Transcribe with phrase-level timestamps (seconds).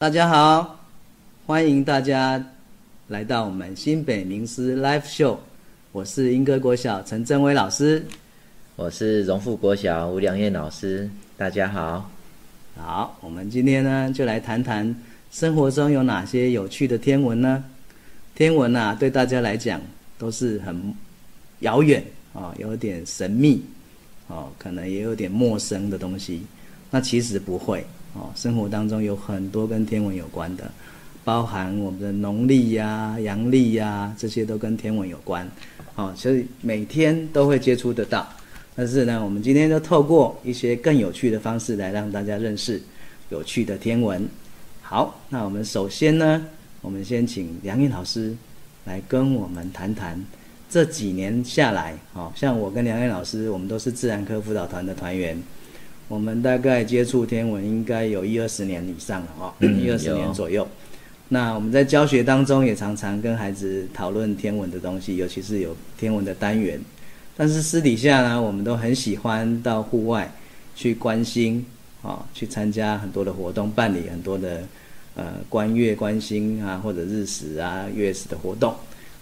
[0.00, 0.80] 大家好，
[1.46, 2.42] 欢迎大家
[3.08, 5.36] 来到我们新北名师 Live Show，
[5.92, 8.02] 我是英歌国小陈正威老师。
[8.76, 12.10] 我是荣富国小吴良燕老师，大家好。
[12.78, 14.96] 好，我们今天呢就来谈谈
[15.30, 17.62] 生活中有哪些有趣的天文呢？
[18.34, 19.78] 天文啊，对大家来讲
[20.16, 20.94] 都是很
[21.58, 23.62] 遥远啊、有点神秘
[24.28, 26.40] 哦，可能也有点陌生的东西。
[26.90, 27.84] 那其实不会
[28.14, 30.70] 哦，生活当中有很多跟天文有关的，
[31.24, 35.48] 包含我们的农历呀、阳历呀，这些都跟天文有关。
[35.94, 38.28] 哦，所以每天都会接触得到。
[38.74, 42.80] 但是呢，我们今天就透过一些更有趣的方式来让大家认识
[43.28, 44.26] 有趣的天文。
[44.80, 46.46] 好，那我们首先呢，
[46.80, 48.34] 我们先请梁燕老师
[48.84, 50.24] 来跟我们谈谈
[50.70, 55.36] 这几年下来，哦，像我跟梁燕老师，我们都是自然科辅导团的团员，
[56.10, 60.66] 我们大概接触天文应该有一二十年以上了哦，嗯一二十年左右。
[61.28, 66.80] 那我们在教学当中也常常跟孩子讨论天文的东西，尤其是有天文的单元。
[67.36, 70.28] 但是私底下呢，我们都很喜欢到户外
[70.74, 71.64] 去关心
[72.02, 74.62] 啊、去参加很多的活动，办理很多的
[75.14, 78.74] 呃观月、观星啊，或者日食啊、月食的活动。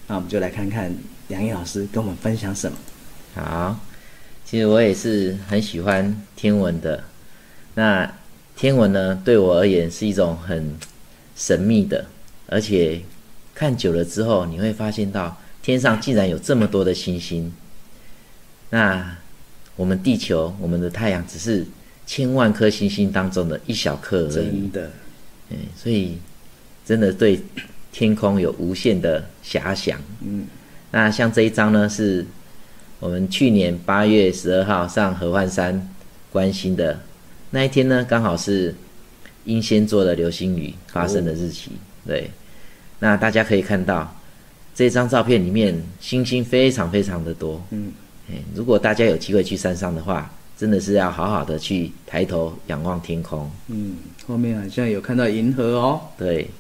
[0.07, 0.91] 那我们就来看看
[1.29, 2.79] 梁毅老师跟我们分享什么。
[3.34, 3.79] 好，
[4.49, 7.05] 其实我也是很喜欢天文的。
[7.75, 8.11] 那
[8.57, 10.75] 天文呢，对我而言是一种很
[11.37, 12.07] 神秘的，
[12.47, 13.03] 而且
[13.55, 17.53] 看久了之后，你会发现到天上竟然有这么多的星星。
[18.71, 19.19] 那
[19.77, 21.67] 我们地球，我们的太阳只是
[22.07, 24.35] 千万颗星星当中的一小颗而已。
[24.35, 24.91] 真的，
[25.51, 26.17] 嗯，所以
[26.87, 27.39] 真的对
[27.93, 30.01] 天空有无限的遐想。
[30.23, 30.47] 嗯，
[30.91, 32.25] 那像这一张呢，是
[33.01, 35.89] 我们去年八月十二号上合欢山
[36.33, 36.99] 观星的
[37.51, 38.75] 那一天呢，刚好是
[39.45, 41.71] 英仙座的流星雨发生的日期。
[42.07, 42.31] 对，
[42.99, 44.15] 那大家可以看到
[44.75, 47.63] 这张照片里面星星非常非常的多。
[47.71, 47.93] 嗯，
[48.31, 53.49] 哎，如果大家有机会去山上的话，真的是要好好的去抬头仰望天空。
[53.69, 53.95] 嗯，
[54.27, 56.01] 后面好像有看到银河哦。
[56.19, 56.51] 对，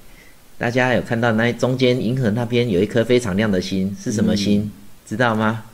[0.56, 4.70] 大家有看到那中间银河那边有一颗非常亮的星，是什么星？
[5.04, 5.64] 知道吗？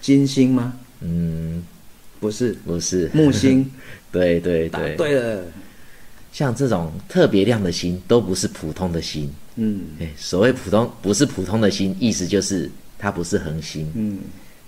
[0.00, 0.72] 金星吗？
[1.00, 1.62] 嗯，
[2.20, 3.30] 不是，不是木。
[3.30, 3.70] 星。
[4.10, 5.44] 对对答对，对了。
[6.32, 9.30] 像这种特别亮的星都不是普通的星。
[9.56, 14.20] 嗯哎，所谓普通不是普通的星，意思就是它不是恒星，嗯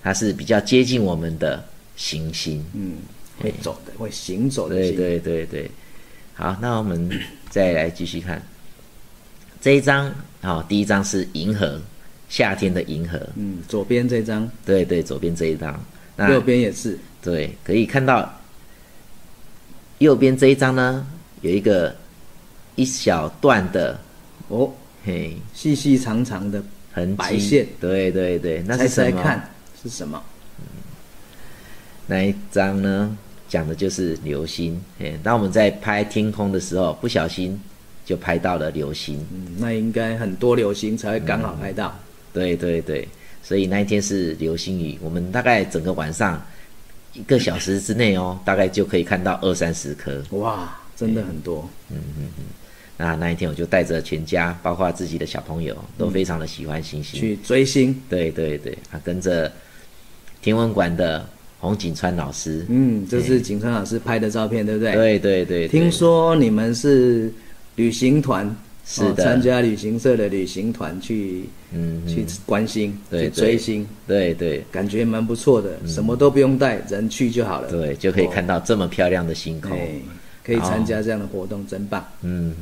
[0.02, 1.64] 它是比较接近我们的
[1.96, 2.64] 行星。
[2.74, 2.94] 嗯，
[3.38, 4.96] 会走的，会行走的星。
[4.96, 5.70] 对对对对，
[6.34, 7.08] 好，那我们
[7.48, 8.42] 再来继续看
[9.60, 10.12] 这一张。
[10.42, 11.80] 好、第一张是银河，
[12.30, 13.20] 夏天的银河。
[13.34, 15.78] 嗯，左边这张，对对，左边这一张。
[16.16, 16.98] 那右边也是。
[17.20, 18.32] 对，可以看到
[19.98, 21.06] 右边这一张呢，
[21.42, 21.94] 有一个
[22.76, 24.00] 一小段的
[24.48, 24.72] 哦，
[25.04, 29.16] 嘿细细长长的，痕白线对对对，那猜是什么？
[29.18, 29.50] 猜看
[29.82, 30.22] 是什么？
[32.06, 33.16] 那一张呢，
[33.48, 34.80] 讲的就是流星。
[34.98, 37.60] 嘿，当我们在拍天空的时候，不小心
[38.04, 39.24] 就拍到了流星。
[39.30, 41.94] 嗯，那应该很多流星才会刚好拍到。
[42.32, 43.06] 对对对，
[43.42, 46.40] 所以那一天是流星雨，我们大概整个晚上
[47.14, 50.22] 一个小时之内哦，大概就可以看到二三十颗。
[50.30, 51.68] 哇，真的很多。
[51.90, 52.44] 嗯嗯嗯
[52.96, 57.18] 那那一天我就带着全家，包括自己的小朋友，都非常的喜欢星星。
[57.18, 59.50] 去追星，对对对，啊，跟着
[60.42, 61.26] 天文馆的
[61.60, 64.92] 洪景川老师，嗯，这是景川老师拍的照片，对不对？。
[64.92, 67.32] 对对对，对听说你们是
[67.74, 68.54] 旅行团，
[68.92, 75.78] 是的哦参加旅行社的旅行团去嗯去关心，去对对追星，对对感觉蛮不错的。
[75.86, 77.70] 什么都不用带，人去就好了。
[77.70, 79.70] 对，就可以看到这么漂亮的星空。
[79.78, 79.92] 哎，
[80.44, 82.04] 可以参加这样的活动，真棒。
[82.22, 82.52] 嗯，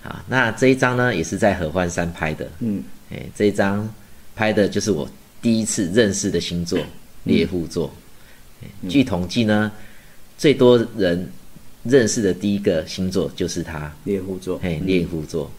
[0.00, 2.48] 好，那这一张呢，也是在合欢山拍的。
[2.60, 2.80] 嗯，
[3.10, 3.92] 哎，这一张
[4.36, 6.78] 拍的就是我第一次认识的星座
[7.24, 7.92] 猎户座。
[8.62, 9.72] 哎据统计呢，
[10.38, 11.28] 最多人
[11.84, 15.50] 认识的第一个星座就是它，猎户座，嘿，猎户座。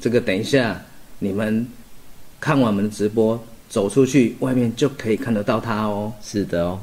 [0.00, 0.82] 这个等一下
[1.18, 1.66] 你们
[2.40, 6.12] 看完我们的直播，走出去外面就可以看得到它哦。
[6.22, 6.80] 是的哦。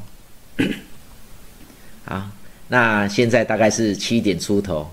[2.06, 2.30] 好，
[2.68, 4.90] 那现在大概是七点出头。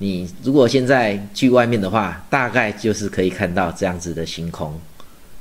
[0.00, 4.80] 你如果现在去外面的话，大概就是可以看到这样子的星空，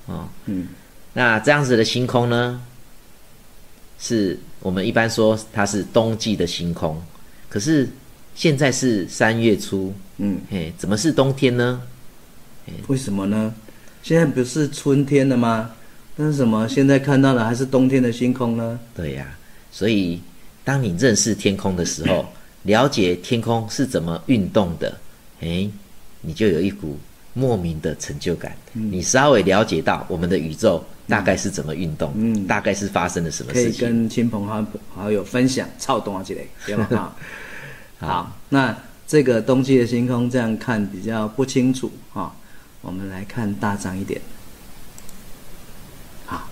[0.08, 0.68] 哦，嗯，
[1.14, 2.60] 那这样子的星空呢，
[4.00, 7.00] 是我们一般说它是冬季的星空，
[7.50, 7.90] 可是
[8.36, 11.82] 现在是三月初，嗯，嘿，怎么是冬天呢？
[12.88, 13.54] 为什么呢？
[14.04, 15.72] 现在不是春天了吗？
[16.16, 16.68] 但是什么？
[16.68, 18.80] 现在看到的还是冬天的星空呢？
[18.96, 19.38] 对呀、
[19.72, 20.20] 所以
[20.64, 22.26] 当你认识天空的时候，
[22.64, 24.98] 了解天空是怎么运动的，
[25.40, 25.70] 诶，
[26.22, 26.98] 你就有一股
[27.34, 28.56] 莫名的成就感。
[28.74, 33.80] 你稍微了解到我们的宇宙大概是怎么运动，嗯大概是发生了什么事情可以。
[33.80, 36.88] 跟亲朋好好友分享，操动啊之类，对吧？
[38.00, 38.78] 好，好，那
[39.08, 42.36] 这个冬季的星空这样看比较不清楚哈、
[42.82, 44.20] 我们来看大张一点。
[46.26, 46.50] 好，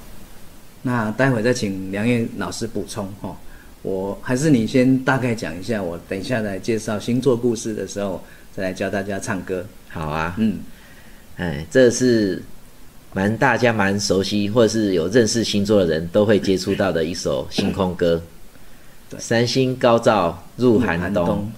[0.81, 3.35] 那待会再请梁燕老师补充哈、
[3.81, 8.23] 我还是你先大概讲一下，我等一下来介绍星座故事的时候，
[8.55, 9.65] 再来教大家唱歌。
[9.89, 10.59] 好啊，嗯，
[11.35, 12.41] 哎，这是
[13.15, 18.21] 蛮大家蛮熟悉，或者是有认识星座的人都会接触到的一首星空歌。
[19.09, 21.25] 对三星高照入寒冬。
[21.25, 21.51] 冬，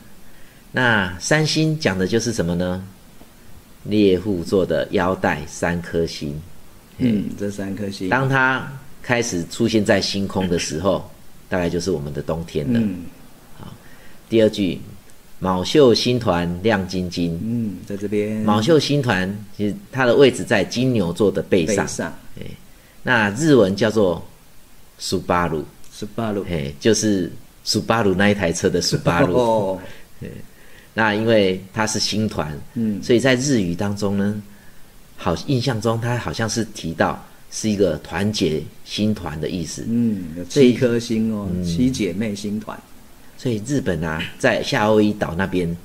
[0.71, 2.83] 那三星讲的就是什么呢？
[3.85, 6.39] 猎户座的腰带三颗星，
[6.99, 8.71] 嗯，这三颗星，当它
[9.01, 11.09] 开始出现在星空的时候，
[11.49, 12.79] 大概就是我们的冬天了。
[12.79, 13.05] 嗯
[14.29, 14.79] 第二句，
[15.39, 17.39] 卯宿星团亮晶晶。
[17.43, 18.37] 嗯，在这边。
[18.41, 22.13] 卯宿星团其实它的位置在金牛座的背上，背上。
[23.03, 24.25] 那日文叫做
[24.97, 25.63] 苏巴鲁，
[25.93, 27.31] 十八路，嘿，就是
[27.63, 29.33] 苏巴鲁那一台车的苏巴鲁。
[29.37, 29.79] 哦，
[30.93, 33.01] 那因为它是星团，嗯。
[33.01, 34.41] 所以在日语当中呢，
[35.15, 39.85] 好印象中它好像是提到是一个团结星团的意思。
[39.87, 42.77] 嗯，有所以七颗星哦，七姐妹星团，
[43.37, 45.77] 所以日本啊，在夏威夷岛那边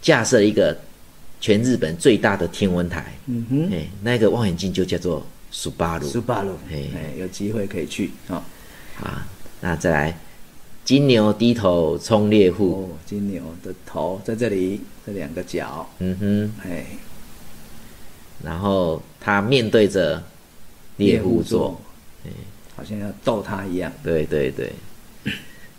[0.00, 0.76] 架设一个
[1.40, 6.90] 全日本最大的天文台，嗯哼，哎，那个望远镜就叫做苏巴鲁十八路，嘿。
[6.94, 8.42] 哎，有机会可以去啊。
[9.00, 9.28] 啊。
[9.60, 10.18] 那再来，
[10.84, 16.86] 金牛低头冲猎户，哦，金牛的头在这里，这两个角，嗯哼，哎，
[18.42, 20.22] 然后他面对着
[20.96, 21.80] 猎户座，，
[22.24, 22.30] 哎
[22.76, 23.92] 好像要逗他一样。
[24.04, 24.72] 对对对，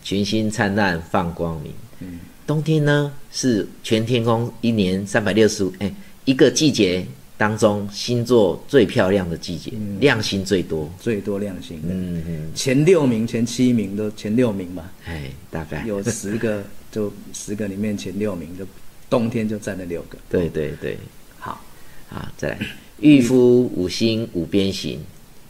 [0.03, 1.71] 群星灿烂放光明。
[1.99, 2.19] 嗯。
[2.45, 5.93] 冬天呢是全天空一年三百六十五哎
[6.25, 7.05] 一个季节
[7.37, 10.91] 当中星座最漂亮的季节，亮星最多。
[10.99, 15.85] 最多亮星，嗯嗯，前六名、前七名都前六名吧，哎，大概。
[15.85, 18.65] 有十个就十个里面前六名就
[19.09, 20.17] 冬天就占了六个。
[20.27, 20.97] 对对对，
[21.37, 21.61] 好，
[22.09, 22.59] 好，再来。
[22.99, 24.99] 御夫五星五边形，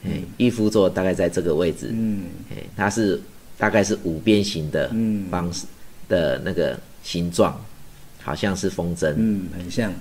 [0.04, 2.26] 哎，御夫座大概在这个位置，嗯。
[2.52, 3.20] 哎，它是
[3.60, 5.30] 大概是五边形的嗯。
[5.30, 5.68] 方式
[6.08, 7.56] 的那个形状，
[8.24, 9.14] 好像是风筝。
[9.16, 9.94] 嗯，很像，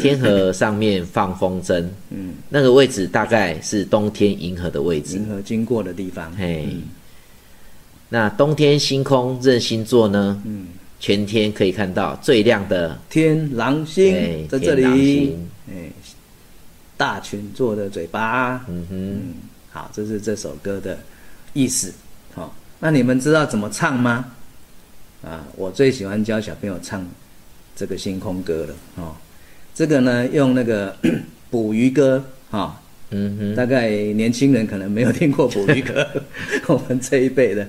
[0.00, 5.16] 天河上面放风筝，嗯，那个位置大概是冬天银河的位置。
[5.16, 6.32] 银河经过的地方。
[6.36, 6.68] 嘿，
[8.08, 10.40] 那冬天星空任星座呢？
[10.46, 10.68] 嗯，
[11.00, 12.96] 全天可以看到最亮的。
[13.10, 15.36] 天狼星哎在这里，
[15.68, 15.90] 哎，
[16.96, 18.64] 大群座的嘴巴。
[18.68, 19.20] 嗯哼，嗯，
[19.70, 20.96] 好，这是这首歌的
[21.54, 21.92] 意思。
[22.34, 24.26] 好、那你们知道怎么唱吗？
[25.24, 27.08] 啊，我最喜欢教小朋友唱
[27.74, 28.74] 这个星空歌了。
[28.96, 29.14] 哦，
[29.74, 30.94] 这个呢，用那个
[31.50, 32.78] 捕鱼歌，哈、
[33.10, 36.06] 嗯哼，大概年轻人可能没有听过捕鱼歌，
[36.68, 37.66] 我们这一辈的。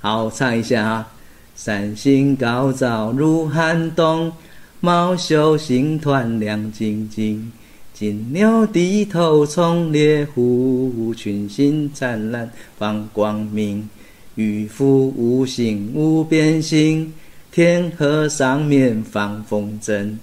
[0.00, 1.12] 好，我唱一下啊。
[1.56, 4.32] 三星高照入寒冬，
[4.78, 7.50] 卯宿星团亮晶晶。
[7.98, 12.48] 金牛低头冲猎户，群星灿烂
[12.78, 13.88] 放光明。
[14.36, 17.12] 渔夫无形无边形，
[17.50, 20.16] 天河上面放风筝。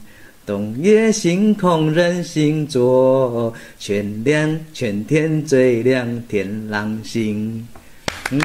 [0.46, 7.68] 冬夜星空任星座，全亮全天最亮天狼星。
[8.32, 8.40] 嗯，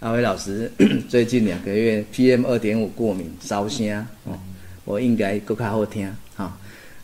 [0.00, 0.70] 阿伟老师
[1.08, 4.38] 最近两个月 PM 二点五过敏烧声哦，
[4.84, 6.54] 我应该够较好听哈、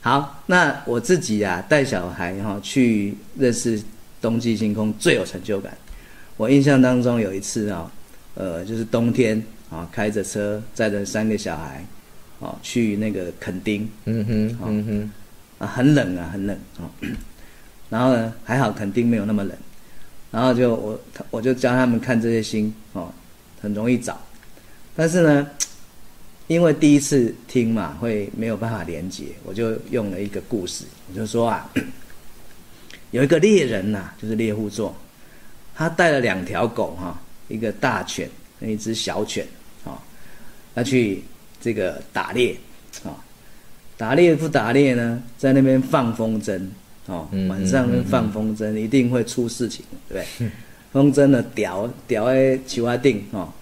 [0.06, 3.82] 好，那我自己啊带小孩哈、去认识
[4.22, 5.76] 冬季星空最有成就感。
[6.36, 7.90] 我印象当中有一次啊，
[8.36, 11.84] 呃，就是冬天啊，开着车载着三个小孩，
[12.38, 15.10] 啊，去那个垦丁嗯哼，嗯哼，
[15.58, 16.86] 啊，很冷啊，很冷啊。
[17.90, 19.52] 然后呢，还好垦丁没有那么冷，
[20.30, 21.00] 然后就我
[21.32, 23.12] 我就教他们看这些星哦，
[23.60, 24.16] 很容易找。
[24.94, 25.50] 但是呢，
[26.48, 31.68] 因为第一次听嘛，会没有办法连接，我就用了一个故事，我就说啊，
[33.10, 34.94] 有一个猎人呐、就是猎户座，
[35.74, 38.28] 他带了两条狗哈、一个大犬
[38.60, 39.46] 跟一只小犬
[39.84, 39.98] 啊、
[40.74, 41.22] 要去
[41.60, 42.56] 这个打猎
[43.04, 43.10] 啊、
[43.96, 46.60] 打猎不打猎呢，在那边放风筝
[47.06, 50.50] 哦，嗯晚上放风筝一定会出事情，对不对？
[50.92, 53.52] 风筝呢吊吊在球花顶哦，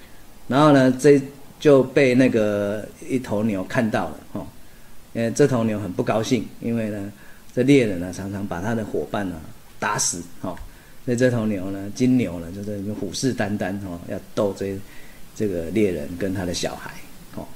[0.49, 1.21] 然后呢这
[1.65, 4.47] 就被那个一头牛看到了哦，
[5.15, 7.11] 呃这头牛很不高兴，因为呢
[7.55, 9.41] 这猎人呢常常把他的伙伴呢
[9.79, 10.55] 打死哦，
[11.07, 14.79] 所以这头牛呢金牛呢就在虎视眈眈哦，要斗这
[15.35, 16.91] 这个猎人跟他的小孩，
[17.35, 17.47] 哦，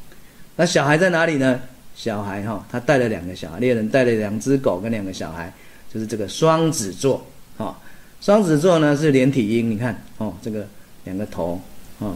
[0.56, 1.60] 那小孩在哪里呢？
[1.94, 5.52] 小孩哈，他带了两个小孩，猎人带了两只狗跟两个小孩，
[5.92, 7.22] 就是这个双子座，
[7.58, 7.76] 哦，
[8.22, 10.66] 双子座呢是连体婴，你看哦，这个
[11.04, 11.60] 两个头，
[11.98, 12.14] 哦，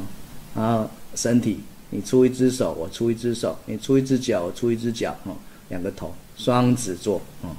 [0.55, 1.61] 然后身体，
[1.93, 5.37] 你出一只手，我出一只手，你出一只脚，我出一只脚，哦，
[5.69, 7.55] 两个头，双子座，哦，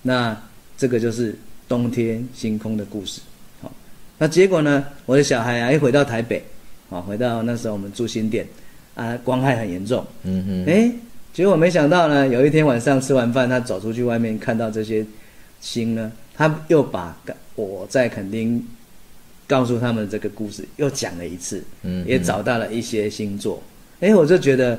[0.00, 0.34] 那
[0.78, 1.36] 这个就是
[1.68, 3.20] 冬天星空的故事，
[3.60, 3.70] 好，
[4.16, 6.42] 那结果呢，我的小孩啊一回到台北，
[6.88, 8.46] 啊，回到那时候我们住新店，
[8.94, 10.90] 啊，光害很严重，嗯哼，哎。
[11.34, 15.02] 结果没想到呢，有一天晚上吃完饭，他走出去外面看到这些
[15.62, 17.16] 星呢，他又把
[17.54, 18.62] 我在垦丁
[19.46, 23.62] 告诉他们这个故事又讲了一次，嗯，也找到了一些星座，
[24.00, 24.78] 哎，我就觉得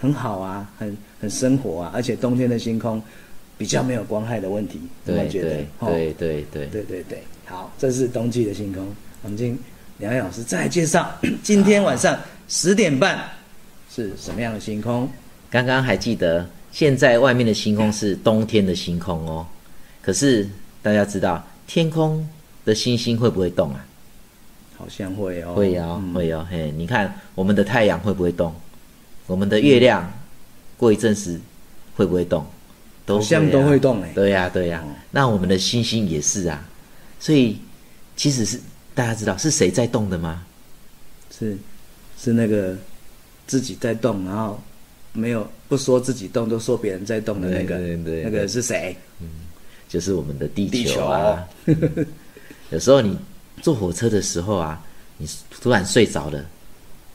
[0.00, 3.02] 很好啊，很很生活啊，而且冬天的星空
[3.58, 5.50] 比较没有光害的问题，怎么觉得？
[5.86, 8.86] 对对对对对对，好，这是冬季的星空。
[9.22, 9.58] 我们今
[9.98, 11.10] 两位老师再介绍，
[11.42, 12.18] 今天晚上
[12.48, 13.18] 十点半
[13.90, 15.08] 是什么样的星空？
[15.50, 19.46] 刚刚还记得，现在外面的星空是冬天的星空哦。
[20.02, 20.46] 可是
[20.82, 22.28] 大家知道，天空
[22.64, 23.86] 的星星会不会动啊？
[24.76, 25.54] 好像会哦。
[25.54, 26.46] 会哦，会哦。
[26.50, 28.54] 嘿，你看我们的太阳会不会动？
[29.26, 30.12] 我们的月亮
[30.76, 31.40] 过一阵子
[31.96, 32.44] 会不会动？
[33.06, 34.12] 好像都会动哎。
[34.14, 34.84] 对呀，对呀。
[35.10, 36.66] 那我们的星星也是啊。
[37.18, 37.58] 所以
[38.16, 38.60] 其实是
[38.94, 40.44] 大家知道是谁在动的吗？
[41.30, 41.56] 是，
[42.18, 42.76] 是那个
[43.46, 44.60] 自己在动，然后。
[45.16, 48.96] 没有不说自己动，都说别人在动的那个，对那个是谁？
[49.20, 49.28] 嗯，
[49.88, 51.46] 就是我们的地球啊。
[52.70, 53.16] 有时候你
[53.64, 54.78] 坐火车的时候啊，
[55.16, 55.26] 你
[55.58, 56.44] 突然睡着了，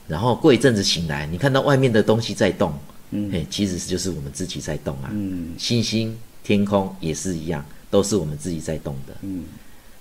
[0.08, 2.74] 然后过一阵子醒来，你看到外面的东西在动，
[3.12, 5.10] 嗯，嘿，其实就是我们自己在动啊。
[5.12, 9.14] 嗯，星星、天空也是一样，都是我们自己在动的。
[9.22, 9.44] 嗯，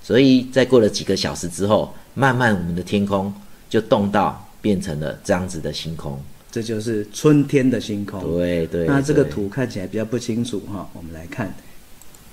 [0.02, 3.32] 所以在过了几个小时之后，慢慢我们的天空
[3.70, 6.20] 就动到变成了这样子的星空。
[6.52, 8.24] 这就是春天的星空。
[8.24, 8.88] 对对。
[8.88, 11.54] 那这个图看起来比较不清楚哈，我们来看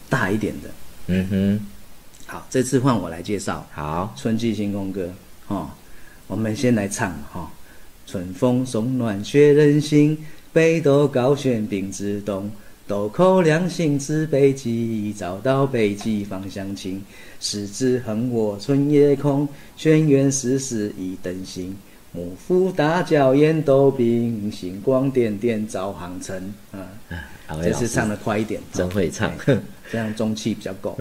[0.09, 0.71] 大一点的。
[1.09, 1.61] 嗯哼。
[2.27, 3.65] 好，这次换我来介绍。
[3.73, 5.11] 好，春季星空歌。
[5.49, 5.71] 哦，
[6.27, 7.51] 我们先来唱哈。
[8.07, 10.19] 春风送暖雪人心，
[10.53, 12.51] 北斗高悬冰之东。
[12.89, 17.03] 豆蔻两星指北极，找到北极方向晴。
[17.41, 21.77] 狮子横卧春夜空，轩辕十四一灯星。
[22.13, 26.55] 幕府大脚烟斗兵，星光点点照航程。
[26.71, 26.87] 啊，
[27.61, 29.33] 这次唱的快一点，真会唱，
[29.91, 30.99] 这样中气比较够。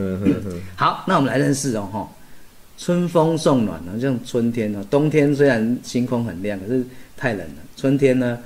[0.75, 2.10] 好，那我们来认识哦，哈，
[2.77, 6.84] 春风送暖呢，像春天呢，冬天虽然星空很亮，可是
[7.15, 7.56] 太冷了。
[7.75, 8.39] 春天呢，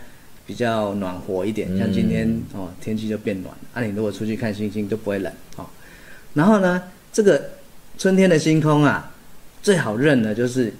[0.45, 3.53] 比较暖和一点，像今天哦，天气就变暖。
[3.73, 5.65] 那你如果出去看星星，就不会冷哦。
[6.33, 7.49] 然后呢，这个
[7.97, 9.11] 春天的星空啊，
[9.61, 10.73] 最好认的就是。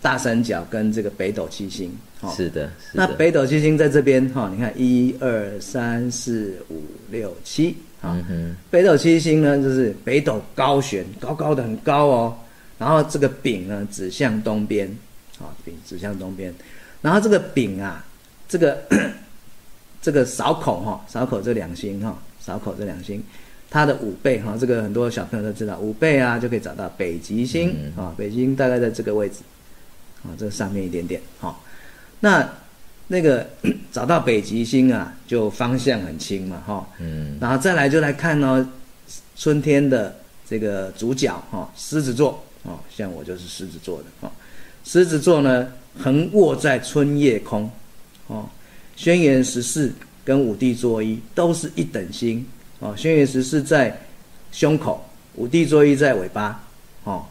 [0.00, 1.88] 大三角跟这个北斗七星，
[2.34, 2.68] 是的。
[2.92, 8.22] 那北斗七星在这边哈，你看一二三四五六七，啊，
[8.70, 12.36] 北斗七星呢就是北斗高悬，高高的很高哦。
[12.78, 14.86] 然后这个丙呢指向东边，
[15.38, 16.52] 啊，丙指向东边。
[17.00, 18.04] 然后这个丙啊，
[18.48, 18.82] 这个
[20.02, 23.22] 这个勺口哈，勺口这两星哈，勺口这两星，
[23.70, 29.36] 它的五倍哈，这个很多小朋友都知道，五倍啊就可以找到北极星啊，北极星大概在这个位置。
[30.24, 31.64] 啊，这上面一点点，好，
[32.20, 32.48] 那
[33.12, 33.46] 那个
[33.92, 38.66] 找到北极星啊，就方向很清嘛，哈，嗯，然后再来就来看呢，
[39.36, 40.16] 春天的
[40.48, 44.32] 这个主角哈，狮子座，哦，像我就是狮子座的，哦，
[44.82, 47.70] 狮子座呢横卧在春夜空，
[48.28, 48.48] 哦，
[48.96, 49.92] 轩辕十四
[50.24, 52.46] 跟五帝座一都是一等星，
[52.78, 53.94] 哦，轩辕十四在
[54.52, 55.04] 胸口，
[55.34, 56.64] 五帝座一在尾巴，
[57.04, 57.26] 哦，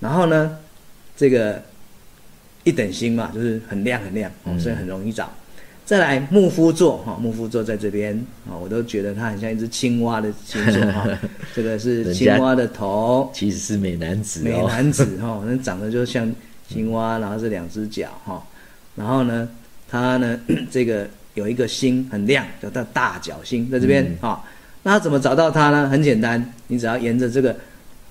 [0.00, 0.58] 然后呢，
[1.16, 1.62] 这个。
[2.68, 5.32] 一等星嘛，就是很亮很亮，所以很容易找。
[5.86, 8.14] 再来木夫座哈，木夫座在这边
[8.46, 11.08] 啊，我都觉得它很像一只青蛙的星座哈。
[11.56, 16.30] 这个是青蛙的头，其实是美男子，美男子哈， 那长得就像
[16.68, 18.46] 青蛙，然后是两只脚哈。
[18.94, 19.48] 然后呢，
[19.88, 20.38] 它呢
[20.70, 24.44] 这个有一个星很亮，叫它大角星在这边啊。
[24.82, 25.88] 那怎么找到它呢？
[25.88, 27.56] 很简单，你只要沿着这个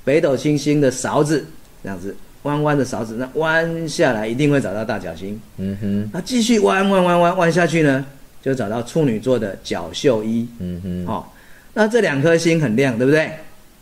[0.03, 1.45] 北斗星星的勺子
[1.83, 2.15] 这样子。
[2.47, 5.37] 弯弯的勺子，那弯下来一定会找到大角星。
[5.57, 8.05] 嗯哼，那继续弯弯弯弯弯下去呢，
[8.41, 10.47] 就找到处女座的角宿一。
[10.59, 11.35] 嗯哼，好，
[11.73, 13.29] 那这两颗星很亮，对不对？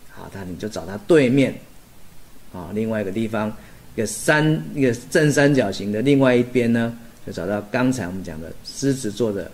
[0.10, 1.54] 好，那你就找它对面，
[2.54, 3.56] 啊，另外一个地方，
[3.94, 6.92] 一个三一个正三角形的另外一边呢，
[7.28, 9.52] 就找到刚才我们讲的狮子座的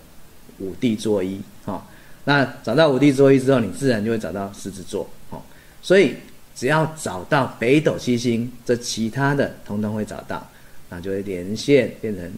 [0.58, 1.38] 五帝座一。
[1.66, 1.86] 好，
[2.24, 5.06] 那找到五帝座一之后，你自然就会找到狮子座。
[5.28, 5.44] 好，
[5.82, 6.14] 所以。
[6.54, 10.46] 只要找到北斗七星，这其他的通通会找到。
[10.94, 12.30] 那就会连线变成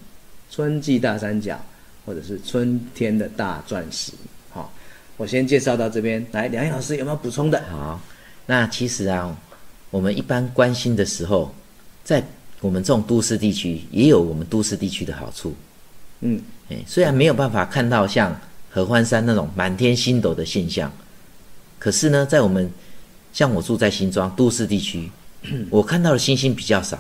[0.49, 1.61] 春季大三角，
[2.07, 4.13] 或者是春天的大钻石。
[4.51, 4.73] 好，
[5.17, 7.61] 我先介绍到这边，来，梁毅老师有没有补充的？
[7.69, 8.01] 好，
[8.47, 9.37] 那其实啊，
[9.91, 11.53] 我们一般关心的时候，
[12.05, 12.23] 在
[12.61, 15.53] 我们这种都市地区，也有我们都市地区的好处。
[16.21, 16.41] 嗯，
[16.71, 18.41] 哎，虽然没有办法看到像
[18.71, 20.93] 合欢山那种满天星斗的现象，
[21.81, 22.71] 可是呢，在我们
[23.35, 25.11] 像我住在新庄都市地区，
[25.69, 26.99] 我看到的星星比较少，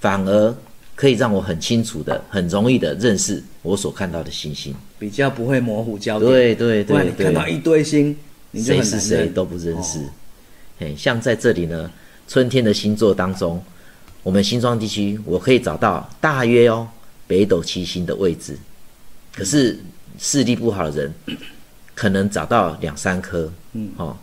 [0.00, 0.54] 反而
[0.94, 4.72] 可以让我很清楚的、很容易的认识我所看到的星星。
[4.98, 6.30] 比较不会模糊焦点。
[6.30, 8.16] 对对对看到一堆星，
[8.52, 10.04] 你谁是谁都不认识哦。
[10.78, 11.90] 哎，像在这里呢，
[12.28, 13.60] 春天的星座当中，
[14.22, 16.88] 我们新庄地区我可以找到大约哦
[17.26, 18.56] 北斗七星的位置，
[19.34, 19.76] 可是
[20.20, 21.12] 视力不好的人
[21.96, 23.52] 可能找到两三颗。
[23.72, 24.16] 嗯，哦，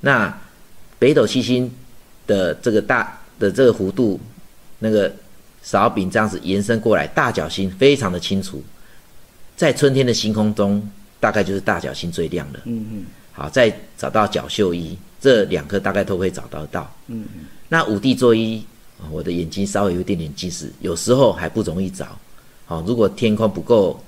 [0.00, 0.36] 那
[0.98, 1.70] 北斗七星
[2.26, 4.18] 的这个大的这个弧度，
[4.78, 5.12] 那个
[5.62, 8.62] 勺柄这样子延伸过来，大角星非常的清楚。
[9.56, 10.86] 在春天的星空中，
[11.18, 12.60] 大概就是大角星最亮的。
[12.64, 16.90] 嗯嗯好，再找到角宿一，这两颗大概都会找得到。
[17.08, 18.64] 嗯嗯，那五帝座一，
[18.98, 22.18] 啊我的眼睛稍微有一点点近视，有时候还不容易找。
[22.64, 24.02] 好，如果天空不够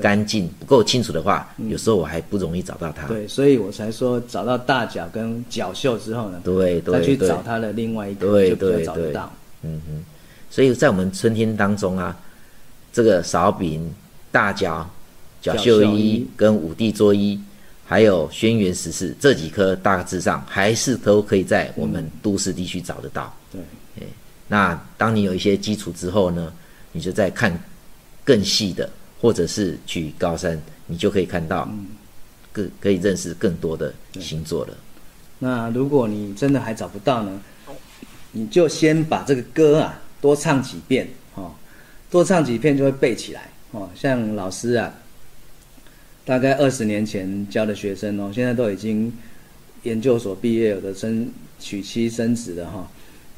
[0.00, 3.06] 干净、不够清楚的话，有时候我还不容易找到它。
[3.06, 9.32] 嗯对，所以我才说找到大角跟角袖之后呢，对再去对对，找它的另外一个，对就比较对对找得到。
[9.62, 10.04] 嗯哼。
[10.50, 12.16] 所以在我们春天当中啊，
[12.92, 13.88] 这个勺柄、
[14.30, 14.88] 大角、
[15.40, 17.40] 角宿角宿一一跟五帝桌一，
[17.84, 23.32] 还有轩辕十四这几颗，大致上还是都可以在我们都市地区找得到。
[23.52, 23.60] 对，
[24.48, 26.52] 那当你有一些基础之后呢，
[26.90, 27.56] 你就再看
[28.24, 28.90] 更细的，
[29.20, 31.68] 或者是去高山，你就可以看到
[32.52, 34.74] 更可以认识更多的星座了。
[35.38, 37.40] 那如果你真的还找不到呢，
[38.32, 41.52] 你就先把这个歌啊多唱几遍哦，
[42.10, 43.88] 多唱几遍就会背起来哦。
[43.94, 44.92] 像老师啊，
[46.24, 49.12] 大概二十年前教的学生哦，现在都已经
[49.82, 52.90] 研究所毕业，有的生娶妻生子的哈、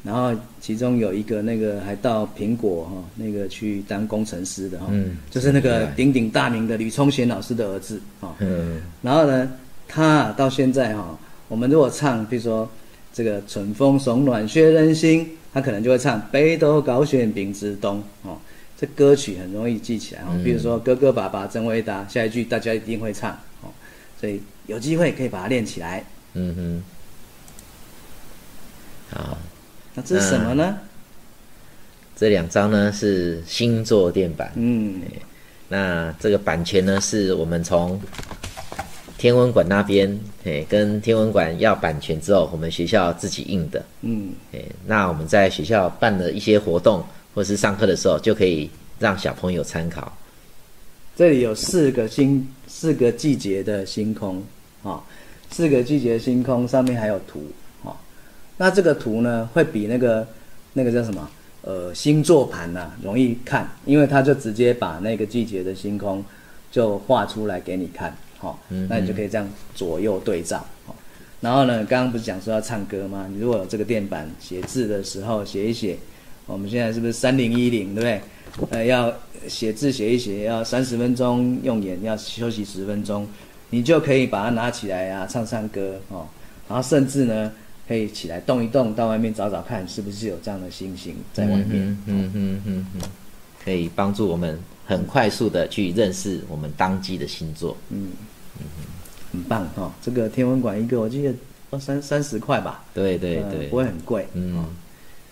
[0.03, 9.49] 然后其中有一个那个还到苹果哈、那个去当工程师的哈、嗯就是那个鼎鼎大名的吕聪贤老师的儿子啊、嗯，然后呢，
[9.87, 12.69] 他啊到现在哈、我们如果唱，比如说
[13.13, 18.37] 这个春风送暖雪人心，他可能就会唱北斗高悬冰之东哦。
[18.75, 23.69] 这歌曲很容易记起来哦，比如说哥哥爸爸真伟大，下一句大家一定会唱哦，
[24.19, 26.03] 所以有机会可以把它练起来。
[26.33, 26.83] 嗯哼。
[29.15, 29.37] 好，
[29.95, 30.77] 那这是什么呢？
[32.15, 34.51] 这两张呢是星座垫板。
[34.55, 35.01] 嗯，
[35.67, 37.99] 那这个版权呢，是我们从
[39.17, 43.83] 天文馆那边，诶，跟天文馆要版权之后，我们学校自己印的。
[44.01, 47.03] 嗯，诶，那我们在学校办的一些活动
[47.33, 50.11] 或是上课的时候，就可以让小朋友参考。
[51.15, 54.43] 这里有四个星，四个季节的星空，
[54.83, 55.01] 啊、
[55.51, 57.62] 四个季节的星空上面还有图，啊、
[58.57, 60.27] 那这个图呢，会比那个
[60.73, 61.29] 那个叫什么，
[61.61, 66.23] 呃，星座盘呐、容易看，因为它就直接把那个季节的星空
[66.71, 70.95] 就画出来给你看，好、那你就可以这样左右对照，好、
[71.41, 73.27] 然后呢，刚刚不是讲说要唱歌吗？
[73.31, 75.97] 你如果有这个垫板写字的时候写一写，
[76.45, 78.21] 我们现在是不是三零一零，对不对？
[78.69, 79.11] 呃，要
[79.47, 83.27] 写字写一写，要三十分钟用眼，要休息十分钟，
[83.71, 86.27] 你就可以把它拿起来啊，唱唱歌哦，
[86.67, 87.51] 然后甚至呢，
[87.87, 91.67] 可以起来动一动，到外面找找看，是不是有这样的星星在外面。
[91.71, 93.01] 嗯嗯嗯嗯嗯，
[93.63, 97.75] 可以帮助我们很快速的去认识我们当季的星座。
[97.89, 98.09] 嗯
[98.59, 98.65] 嗯
[99.33, 99.91] 很棒哈、哦！
[99.99, 101.33] 这个天文馆一个，我记得
[101.71, 104.27] 二三三十块吧，对对呃对，不会很贵。
[104.33, 104.63] 嗯，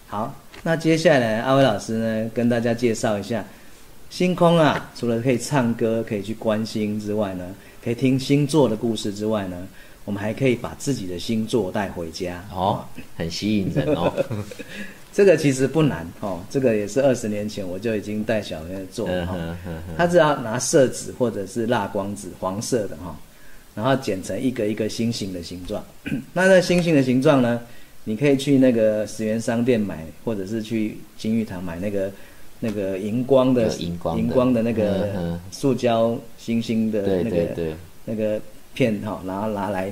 [0.07, 0.33] 好，
[0.63, 3.45] 那接下来阿威老师呢，跟大家介绍一下
[4.09, 7.45] 星空啊，除了可以唱歌、可以去观星之外呢，
[7.83, 9.67] 可以听星座的故事之外呢，
[10.05, 12.43] 我们还可以把自己的星座带回家。
[12.53, 12.83] 哦，
[13.15, 14.11] 很吸引人哦。
[15.13, 19.57] 这个其实不难哦，这个也是二十年前我就已经带小朋友做了
[19.97, 23.13] 他只要拿色纸或者是蜡光纸，黄色的哈、
[23.75, 25.83] 然后剪成一个一个星星的形状。
[26.31, 27.59] 那那星星的形状呢，
[28.05, 32.09] 你可以去那个十元商店买，或者是去金玉堂买那个
[32.61, 38.39] 那个荧光的有荧光的那个塑胶星星的那个那个
[38.73, 39.91] 片哈、然后拿来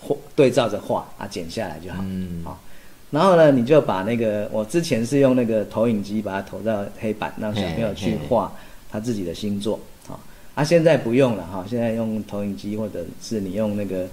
[0.00, 1.98] 画对照着画啊，剪下来就好。
[2.02, 2.60] 嗯好
[3.08, 8.52] 然后呢，你就把那个我之前是用那个投影机把它投到黑板，让小朋友去画
[8.90, 9.78] 他自己的星座。
[10.08, 10.18] 好，
[10.56, 14.06] 啊，现在不用了哈，现在用投影机或者是你用那个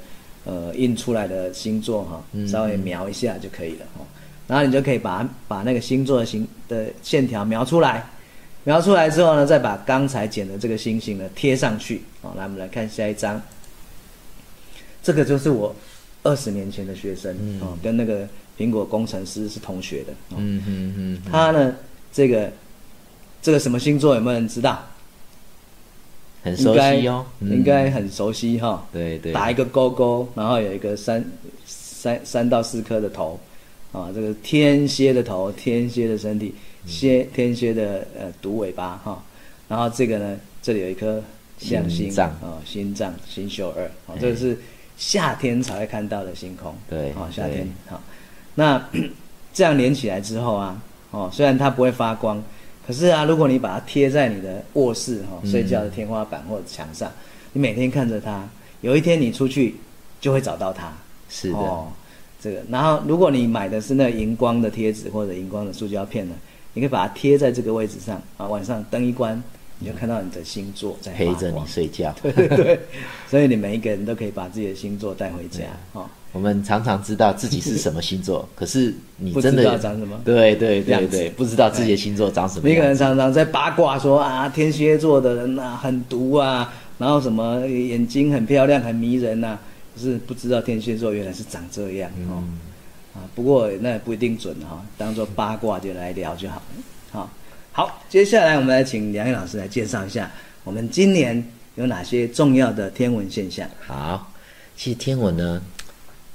[0.46, 4.06] 呃印出来的星座哈，嗯稍微描一下就可以了哈。
[4.48, 8.06] 然后你就可以把把那个星座的形的线条描出来，
[8.64, 12.04] 描出来之后呢，再把刚才剪的这个星星呢贴上去。
[12.22, 13.42] 好，来我们来看下一张。
[15.04, 15.76] 这个就是我
[16.24, 20.14] 二十年前的学生哦，跟那个苹果工程师是同学的。
[20.38, 21.76] 嗯嗯嗯，他呢，
[22.12, 22.52] 这个
[23.42, 24.82] 这个什么星座有没有人知道？
[26.42, 28.86] 很熟悉哦，应该很熟悉哈。
[28.92, 31.24] 对对，打一个勾勾，然后有一个三
[31.66, 33.40] 三三到四颗的头，
[33.94, 36.54] 啊，这个天蝎的头，天蝎的身体，
[36.86, 39.24] 蝎天蝎的呃毒尾巴哈，
[39.70, 41.24] 然后这个呢，这里有一颗
[41.58, 44.58] 象星啊，心脏星宿二，啊，这个是
[45.06, 46.74] 夏天才会看到的星空。
[46.90, 48.02] 对，哦，夏天好，
[48.56, 48.82] 那
[49.54, 52.42] 这样连起来之后啊，哦，虽然它不会发光。
[52.88, 57.12] 可是啊，如果你把它贴在你的卧室哈睡觉的天花板或者墙上，
[57.52, 58.48] 你每天看着它，
[58.80, 59.76] 有一天你出去
[60.22, 60.94] 就会找到它。
[61.30, 61.84] 是的，
[62.42, 62.64] 这个。
[62.70, 66.36] 然后，如果你买的是那个荧光的贴纸或者荧光的塑胶片呢，
[66.74, 68.48] 你可以把它贴在这个位置上啊。
[68.48, 69.42] 晚上灯一关，
[69.84, 72.16] 你就看到你的星座在陪着你睡觉。
[72.24, 72.80] 对对对，
[73.30, 76.10] 所以你每一个人都可以把自己的星座带回家哈。
[76.32, 80.20] 我们常常知道自己是什么星座， 可是你真的长什么？
[80.24, 82.62] 对对对对，不知道自己的星座长什么。
[82.64, 89.60] 每个人常常在八卦说啊，天蝎座的人呐很毒啊，然后什么眼睛很漂亮很迷人呐，
[89.94, 92.42] 可是不知道天蝎座原来是长这样哦。
[93.14, 96.84] 啊，不过那也不一定准哈，当做八卦就来聊就好了。
[97.12, 97.30] 好，
[97.74, 100.32] 好，接下来我们来请梁毅老师来介绍一下
[100.64, 101.44] 我们今年
[101.76, 103.68] 有哪些重要的天文现象。
[103.86, 104.32] 好，
[104.78, 105.62] 其实天文呢。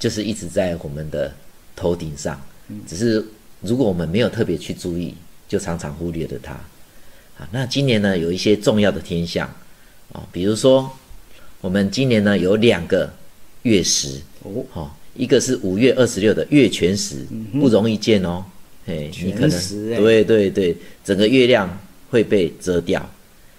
[0.01, 1.35] 就是一直在我们的
[1.75, 2.41] 头顶上，
[2.87, 3.27] 只是
[3.61, 5.13] 如果我们没有特别去注意，
[5.49, 6.53] 就常常忽略了它。
[7.37, 9.53] 啊，那今年呢有一些重要的天象，
[10.13, 10.89] 啊，比如说
[11.61, 13.13] 我们今年呢有两个
[13.63, 18.45] 月食哦，好，一个是五月二十六的月全食，不容易见哦，
[18.89, 19.51] 哎，你可能
[20.03, 21.79] 对对对，整个月亮
[22.11, 23.09] 会被遮掉。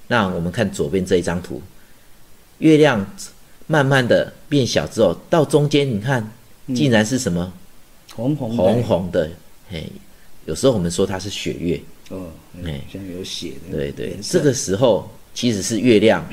[0.07, 1.61] 那我们看左边这一张图，
[2.57, 3.07] 月亮。
[3.71, 6.27] 慢慢的变小之后，到中间你看，
[6.73, 7.53] 竟然是什么？
[8.15, 9.29] 红红红红的，
[9.69, 9.87] 嘿，
[10.45, 12.31] 有时候我们说它是血月，哦，
[12.65, 16.27] 哎，像有血的，对对，这个时候其实是月亮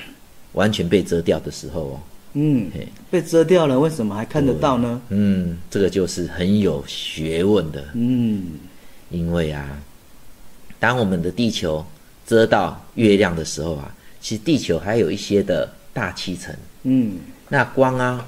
[0.55, 2.01] 完全被遮掉的时候哦，
[2.33, 2.71] 嗯，
[3.11, 5.03] 被遮掉了，为什么还看得到呢？
[5.11, 8.45] 嗯，这个就是很有学问的，嗯，
[9.11, 9.79] 因为啊，
[10.79, 11.85] 当我们的地球
[12.27, 16.55] 遮到月亮的时候啊，其实地球还有一些的大气层。
[16.83, 18.27] 嗯，那光啊，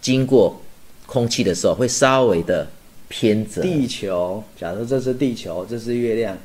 [0.00, 0.60] 经过
[1.06, 2.66] 空气的时候会稍微的
[3.08, 3.60] 偏折。
[3.60, 6.36] 地球，假如这是地球，这是月亮，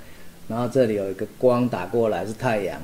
[0.47, 2.81] 然后这里有一个光打过来是太阳，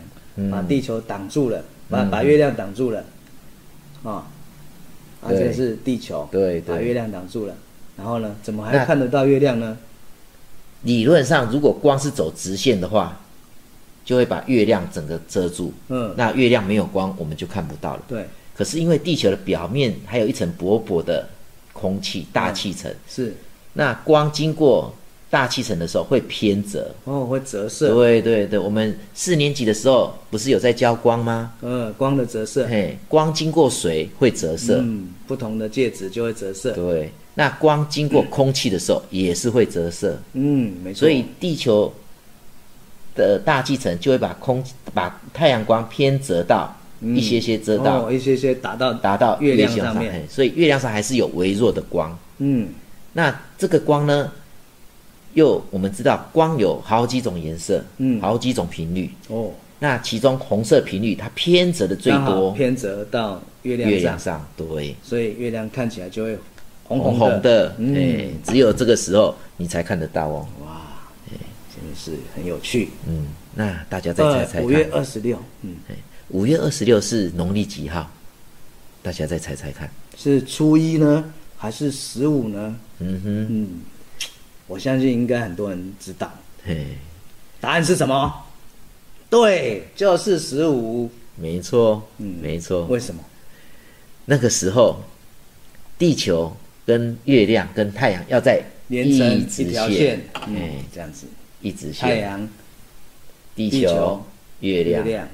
[0.52, 3.04] 把地球挡住了，把把月亮挡住了，
[4.04, 4.28] 啊，
[5.22, 7.56] 啊，这是地球，对，把月亮挡住了，
[7.98, 9.78] 然后呢，怎么还看得到月亮呢？
[10.84, 13.20] 理论上，如果光是走直线的话，
[14.04, 15.72] 就会把月亮整个遮住。
[15.90, 18.04] 嗯，那月亮没有光，我们就看不到了。
[18.08, 18.26] 对。
[18.54, 21.28] 可是因为地球的表面还有一层薄薄的
[21.74, 23.34] 空气大气层，是
[23.74, 24.94] 那光经过
[25.30, 27.94] 大气层的时候会偏折哦，会折射。
[27.94, 31.54] 对对对，我们四年级的时候不是有在教光吗？
[31.62, 32.68] 嗯，光的折射。
[32.68, 36.74] 嘿，光经过水会折射，嗯，不同的介质就会折射。
[36.74, 40.18] 对，那光经过空气的时候也是会折射。
[40.34, 41.00] 嗯，没错。
[41.00, 41.94] 所以地球
[43.16, 44.64] 的大气层就会把空
[44.94, 46.76] 把太阳光偏折到。
[47.04, 52.16] 一些些遮到，一些些打到打到月亮上面，所以月亮上还是有微弱的光。
[52.38, 52.70] 嗯，
[53.14, 54.32] 那这个光呢，
[55.34, 59.10] 又我们知道光有好几种颜色，嗯，好几种频率。
[59.30, 66.38] 哦，那其中红色频率它偏折的最多，偏折到月亮月亮上，对，所以月亮看起来就会
[67.00, 67.76] 红红的。
[67.80, 70.48] 哎，只有这个时候你才看得到哦。
[70.66, 70.82] 哇，
[71.28, 71.38] 哎，
[71.76, 72.90] 真的是很有趣。
[73.08, 75.96] 嗯，那大家再猜猜看，五月二十六，嗯，哎。
[76.30, 78.10] 五月二十六是农历几号？
[79.04, 81.26] 大家再猜猜看，是初一呢，
[81.58, 82.76] 还是十五呢？
[83.00, 83.82] 嗯哼，嗯，
[84.68, 86.32] 我相信应该很多人知道。
[86.64, 86.86] 嘿，
[87.60, 88.34] 答案是什么？
[89.30, 91.10] 对，就是十五。
[91.36, 92.86] 没错，嗯，没错。
[92.86, 93.22] 为什么？
[94.24, 95.04] 那个时候，
[95.98, 96.56] 地球
[96.92, 101.26] 跟月亮跟太阳要在连成一条线，哎，这样子，
[101.62, 102.02] 一直线。
[102.02, 102.50] 太阳、
[103.56, 104.22] 地球、
[104.60, 105.26] 月亮。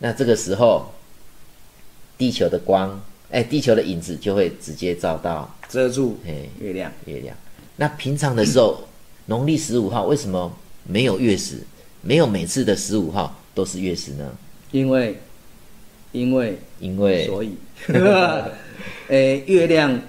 [0.00, 0.92] 那这个时候，
[2.18, 7.36] 地球的光，哎，地球的影子就会直接照到遮住，哎，月亮，月亮。
[7.76, 8.82] 那平常的时候，
[9.26, 11.60] 农历十五号为什么没有月食？
[12.02, 14.36] 没有每次的十五号都是月食呢？
[14.72, 15.16] 因为，
[16.10, 17.54] 因为，因为，所以
[19.08, 20.00] 哎，月亮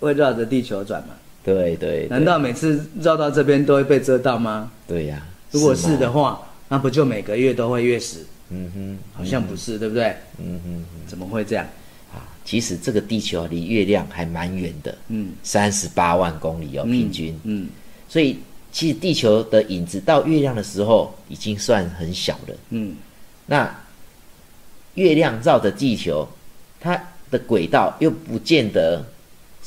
[0.00, 1.14] 会绕着地球转嘛？
[1.44, 4.70] 对对，对难道每次绕到这边都会被遮到吗？
[4.86, 8.26] 对呀、如果是的，话，那不就每个月都会月食？
[8.50, 10.14] 嗯哼，好像不是，对不对？
[10.38, 11.64] 嗯哼，怎么会这样？
[12.12, 17.38] 啊，其实这个地球离月亮还蛮远的，嗯，三十八万公里哦，平均。
[17.44, 17.68] 嗯
[18.08, 18.38] 所以
[18.72, 22.54] 其实地球的影子到月亮的时候已经算很小了。
[22.70, 22.96] 嗯
[23.46, 23.74] 那
[24.94, 26.26] 月亮绕着地球，
[26.80, 26.98] 它
[27.30, 29.04] 的轨道又不见得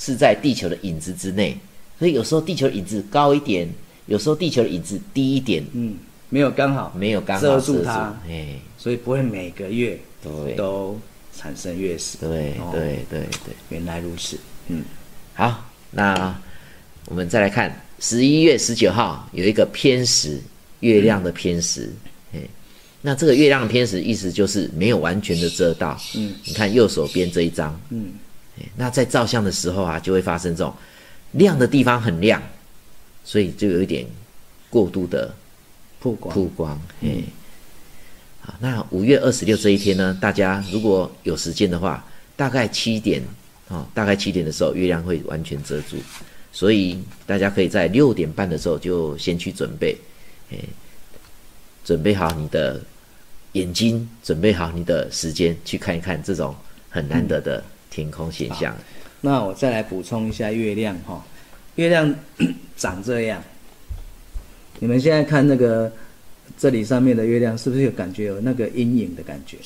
[0.04, 1.56] 是在地球的影子之内，
[2.00, 3.70] 所以有时候地球的影子高一点，
[4.08, 5.94] 有时候地球的影子低一点，嗯，
[6.30, 11.00] 没有刚好，没有刚好遮住住它哎，所以不会每个月对，都
[11.38, 12.18] 产生月食。
[12.18, 13.54] 对哦对对对。
[13.70, 14.40] 原来如此。
[14.70, 14.84] 嗯
[15.36, 16.36] 好，那
[17.06, 20.42] 我们再来看十一月十九号有一个偏食，
[20.80, 21.94] 月亮的偏食。
[22.34, 22.40] 哎、
[23.04, 25.96] 那这个月亮的偏食意思就是没有完全的遮到。
[26.16, 28.31] 嗯，你看右手边这一张，嗯哎
[28.76, 30.74] 那在照相的时候啊，就会发生这种
[31.32, 32.42] 亮的地方很亮，
[33.24, 34.06] 所以就有一点
[34.70, 35.34] 过度的
[36.00, 36.36] 曝光。
[36.36, 36.82] 曝光。
[37.02, 37.10] 哎、
[38.42, 43.22] 好，那五月二十六这一天呢，大家如果有时间的话，大概七点
[43.70, 45.98] 哦，大概七点的时候，月亮会完全遮住，
[46.52, 49.98] 所以大家可以在六点半的时候就先去准备，
[50.52, 50.58] 哎，
[51.86, 52.82] 准备好你的
[53.54, 56.56] 眼睛，准备好你的时间，去看一看这种
[56.90, 58.76] 很难得的天空现象。
[59.22, 61.24] 那我再来补充一下月亮哈，
[61.76, 62.12] 月亮
[62.76, 63.40] 长这样，
[64.80, 65.92] 你们现在看那个
[66.58, 69.58] 这里上面的月亮，是不是有感觉有那个阴影的感觉？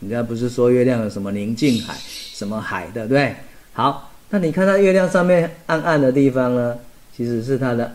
[0.00, 3.34] 人家不是说月亮有什么宁静海、什么海，对不对？
[3.72, 6.76] 好，那你看它月亮上面暗暗的地方呢，
[7.16, 7.90] 其实是它的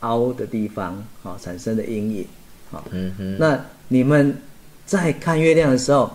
[0.00, 2.26] 凹的地方，好、产生的阴影，
[2.70, 4.36] 好、嗯哼，那你们
[4.84, 6.10] 在看月亮的时候，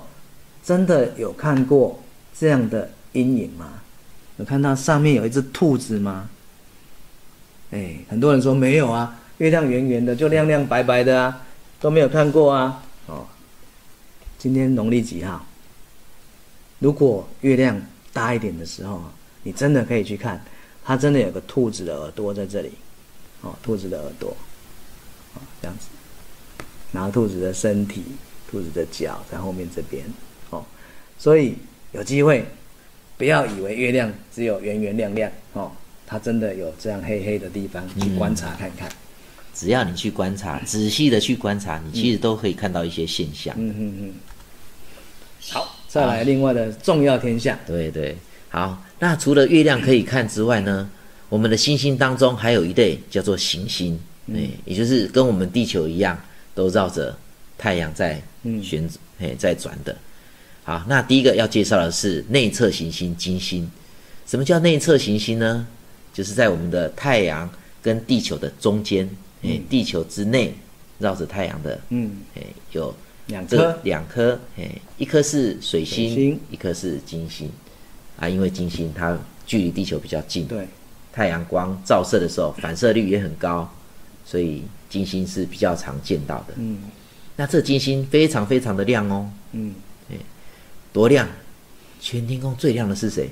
[0.63, 1.97] 真的有看过
[2.41, 3.71] 这样的阴影吗？
[4.37, 6.27] 有看到上面有一只兔子吗？
[7.69, 11.45] 哎，很多人说没有啊，月亮圆圆的，就亮亮白白的啊，
[11.79, 12.83] 都没有看过啊。
[13.05, 13.27] 哦，
[14.39, 15.45] 今天农历几号？
[16.79, 17.79] 如果月亮
[18.11, 19.03] 大一点的时候，
[19.43, 20.43] 你真的可以去看，
[20.83, 22.71] 它真的有个兔子的耳朵在这里，
[23.41, 24.35] 哦，兔子的耳朵，
[25.35, 25.89] 哦，这样子。
[26.91, 28.03] 然后兔子的身体、
[28.49, 30.03] 兔子的脚在后面这边，
[30.49, 30.65] 哦，
[31.19, 31.55] 所以
[31.93, 32.45] 有机会
[33.17, 35.71] 不要以为月亮只有圆圆亮亮哦，
[36.07, 38.89] 它真的有这样黑黑的地方，去观察看看。
[39.53, 43.53] 只要你去观察，仔细的去观察，你其实都可以看到一些现象。
[43.57, 44.13] 嗯嗯嗯。
[45.49, 48.15] 好，再来另外的重要天象，对对，
[48.49, 48.81] 好。
[48.99, 50.89] 那除了月亮可以看之外呢，
[51.27, 53.99] 我们的星星当中还有一类叫做行星，
[54.33, 56.17] 哎、也就是跟我们地球一样，
[56.55, 57.17] 都绕着
[57.57, 58.21] 太阳在
[58.63, 58.87] 旋，
[59.19, 59.97] 哎、在转的。
[60.63, 63.69] 好，那第一个要介绍的是内侧行星金星。
[64.27, 65.67] 什么叫内侧行星呢？
[66.13, 67.49] 就是在我们的太阳
[67.81, 69.09] 跟地球的中间，
[69.43, 70.53] 哎、地球之内
[70.99, 72.93] 绕着太阳的，嗯，哎、有
[73.27, 77.49] 两颗，两颗，哎，一颗是水星，水星一颗是金星，
[78.17, 80.67] 啊，因为金星它距离地球比较近，对，
[81.11, 83.69] 太阳光照射的时候反射率也很高，
[84.25, 86.53] 所以金星是比较常见到的。
[86.57, 86.77] 嗯
[87.37, 89.73] 那这金星非常非常的亮哦，嗯，
[90.93, 91.27] 多亮！
[91.99, 93.29] 全天空最亮的是谁？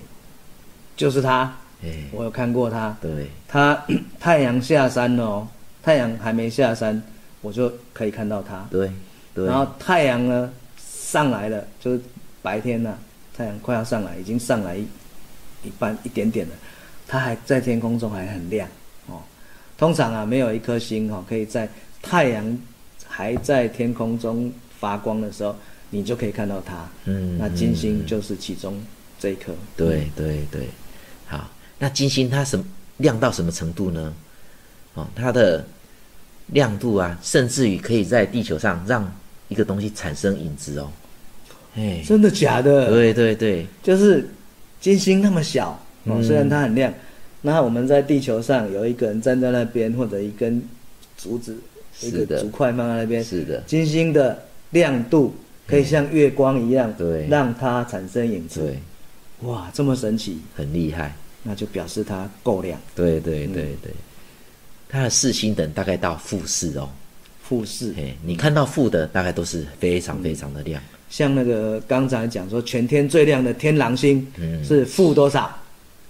[0.95, 3.85] 就是他，哎，我有看过他，对，它
[4.19, 5.47] 太阳下山了哦，
[5.81, 7.01] 太阳还没下山，
[7.41, 8.67] 我就可以看到他。
[8.69, 8.91] 对，
[9.33, 12.01] 对，然后太阳呢上来了，就是
[12.41, 12.97] 白天呢、
[13.35, 14.81] 太阳快要上来，已经上来一
[15.63, 16.53] 一半一点点了，
[17.07, 18.67] 它还在天空中还很亮
[19.07, 19.21] 哦。
[19.77, 21.67] 通常啊，没有一颗星哦，可以在
[22.01, 22.59] 太阳
[23.07, 25.55] 还在天空中发光的时候，
[25.89, 26.87] 你就可以看到它。
[27.05, 28.81] 嗯那金星就是其中
[29.19, 29.53] 这一颗。
[29.75, 30.67] 对对对，
[31.25, 32.65] 好，那金星它什么
[32.97, 34.13] 亮到什么程度呢？
[34.93, 35.65] 哦，它的
[36.47, 39.11] 亮度啊，甚至于可以在地球上让
[39.47, 40.91] 一个东西产生影子哦。
[41.75, 42.89] 哎，真的假的？
[42.89, 44.27] 对对对，就是
[44.81, 45.69] 金星那么小
[46.05, 46.91] 哦，嗯虽然它很亮，
[47.41, 50.61] 那我们在地球上有一个人站在那边，或者一根
[51.17, 51.55] 竹子、
[52.01, 55.35] 一个竹块放在那边，是的，金星的亮度
[55.69, 58.61] 可以像月光一样，对让它产生影子。
[58.61, 61.13] 对，哇，这么神奇，很厉害。
[61.43, 62.79] 那就表示它够亮。
[62.95, 63.91] 对对对对，
[64.89, 66.89] 它的四星等大概到负四哦。
[67.41, 70.81] 负四，哎，你看到负的大概都是非常非常的亮。
[71.09, 75.57] 像那个刚才讲说全天最亮的天狼星嗯是负多少？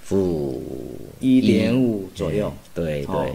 [0.04, 0.62] 负
[1.20, 2.48] 一点五左右。
[2.48, 3.26] 哎对对，哦，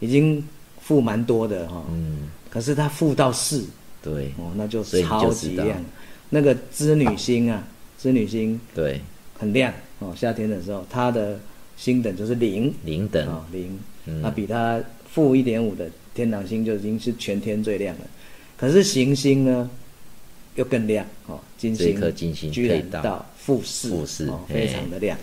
[0.00, 0.42] 已经
[0.80, 1.84] 负蛮多的哈、哦。
[1.90, 3.64] 嗯，可是它负到四，
[4.02, 5.82] 对哦，那就超级亮。
[6.30, 7.66] 那个织女星啊，
[7.98, 9.00] 织女星对，
[9.38, 11.38] 很亮哦，夏天的时候，它的
[11.76, 13.78] 星等就是零零等，啊、零，
[14.22, 18.02] 那比它负一点五的天狼星就已经是全天最亮了。
[18.56, 19.68] 可是行星呢，
[20.54, 25.18] 又更亮哦，金星颗金星居然可以到到负四，负四哦，非常的亮。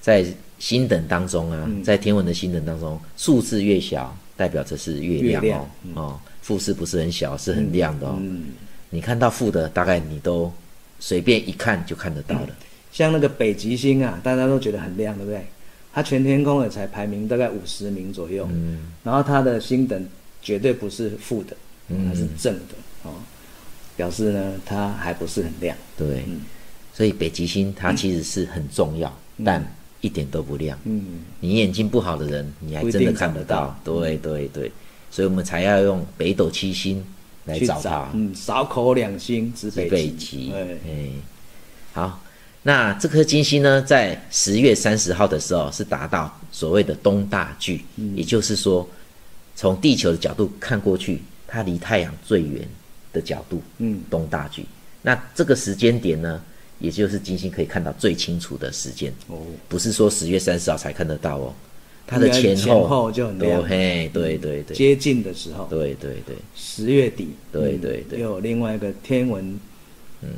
[0.00, 0.24] 在
[0.58, 5.68] 星等当中啊，嗯在天文的星等当中，数字越小，代表着是月亮哦。
[5.94, 8.18] 哦，负是不是很小，是很亮的哦。
[8.20, 8.48] 嗯，
[8.90, 10.52] 你看到负的，大概你都
[11.00, 12.50] 随便一看就看得到了。
[12.92, 15.42] 像那个北极星啊，大家都觉得很亮，对不对？
[15.94, 20.06] 它全天空也才排名大概五十名左右，嗯，然后它的星等
[20.42, 21.56] 绝对不是负的，
[21.88, 22.10] 嗯。
[22.10, 23.14] 它是正的哦，
[23.96, 25.74] 表示呢它还不是很亮。
[25.96, 26.42] 对，嗯。
[26.92, 29.10] 所以北极星它其实是很重要，
[29.42, 29.64] 但
[30.02, 30.78] 一点都不亮。
[30.84, 33.74] 嗯，你眼睛不好的人，你还真的看得到。
[33.82, 33.94] 到。
[33.94, 34.70] 对对对，
[35.14, 37.00] 所以我们才要用北斗七星
[37.44, 38.10] 来找它。
[38.14, 41.08] 嗯，少口两星北极北极，哎，哎，
[41.92, 42.20] 好，
[42.64, 48.16] 那这颗金星呢，在十月三十号的时候是达到所谓的东大距，嗯。
[48.16, 48.84] 也就是说，
[49.54, 52.68] 从地球的角度看过去，它离太阳最远
[53.12, 54.66] 的角度，嗯，东大距。
[55.00, 56.42] 那这个时间点呢，
[56.80, 61.54] 也就是金星可以看到最清楚的时间，哦，不是说十月三十号才看得到哦，
[62.06, 68.20] 它的前前后就很对，亮嘿，对对对，接近的时候，对对对，十月底，嗯对对对。
[68.20, 69.58] 又有另外一个天文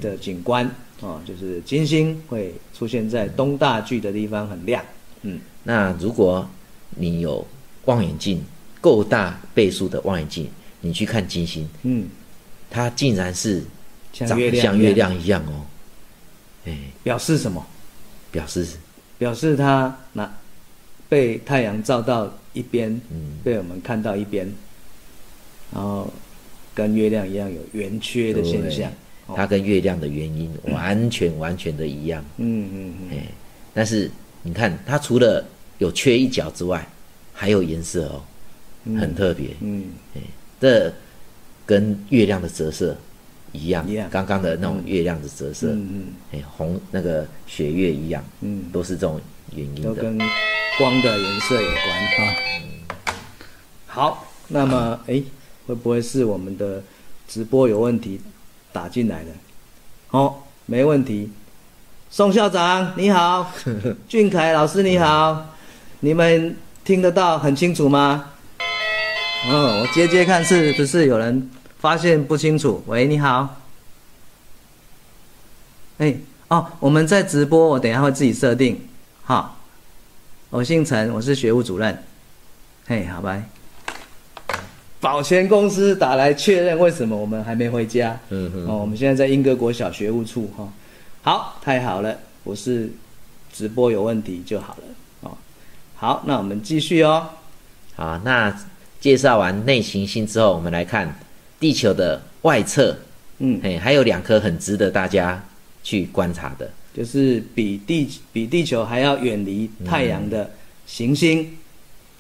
[0.01, 4.85] 的景观哦，就是金星会出现在东大距的地方，很亮。
[5.23, 6.49] 嗯，那如果
[6.91, 7.47] 你有
[7.87, 8.43] 望远镜
[8.81, 10.49] 够大倍数的望远镜，
[10.81, 12.09] 你去看金星，嗯，
[12.71, 13.63] 它竟然是
[14.13, 15.67] 长得像月亮，像月，亮一样哦，
[16.67, 17.67] 哎，表示什么？
[18.31, 18.67] 表示
[19.19, 20.31] 表示它那
[21.09, 23.39] 被太阳照到一边，嗯。
[23.45, 24.47] 被我们看到一边，
[25.73, 26.13] 然后
[26.75, 28.91] 跟月亮一样有圆缺的现象。
[29.27, 29.35] 哦。
[29.37, 33.27] 它跟月亮的原因完全完全的一样，嗯嗯嗯，哎，
[33.75, 34.09] 但是
[34.43, 35.45] 你看它除了
[35.79, 36.87] 有缺一角之外，
[37.33, 38.23] 还有颜色哦，
[38.97, 39.87] 很特别，嗯，
[40.61, 40.93] 这
[41.67, 42.97] 跟月亮的折射
[43.51, 49.21] 一样刚刚的那种月亮的折射，嗯嗯哎，红那个血月一样，嗯，都是这种
[49.57, 50.13] 原因的。
[50.79, 53.15] 光的颜色有关哈。
[53.87, 55.25] 好，那么诶，
[55.67, 56.83] 会不会是我们的
[57.27, 58.21] 直播有问题
[58.73, 59.31] 打进来的？
[60.11, 60.35] 哦，
[60.67, 61.31] 没问题。
[62.11, 63.51] 宋校长你好，
[64.07, 65.47] 俊凯老师你好，
[66.01, 68.33] 你们听得到很清楚吗？
[69.49, 72.83] 嗯，我接接看是不是有人发现不清楚？
[72.87, 73.61] 喂，你好。
[75.99, 76.15] 哎，
[76.49, 78.87] 哦，我们在直播，我等一下会自己设定。
[79.25, 79.56] 好，
[80.49, 81.99] 我姓陈，我是学务主任。
[82.87, 83.43] 嘿，好拜。
[85.01, 88.17] 保全公司打来确认为什么我们还没回家。
[88.31, 90.73] 嗯哼哦，我们现在在英歌国小学务处哈、
[91.23, 92.89] 好，太好了，不是
[93.53, 94.83] 直播有问题就好了。
[95.23, 95.37] 哦，
[95.97, 97.29] 好，那我们继续哦。
[97.97, 98.57] 好，那
[99.01, 101.13] 介绍完内行星之后，我们来看
[101.59, 102.97] 地球的外侧，
[103.39, 105.45] 嗯，嘿，还有两颗很值得大家
[105.83, 106.71] 去观察的。
[106.97, 110.51] 就是比地比地球还要远离太阳的
[110.87, 111.45] 行星，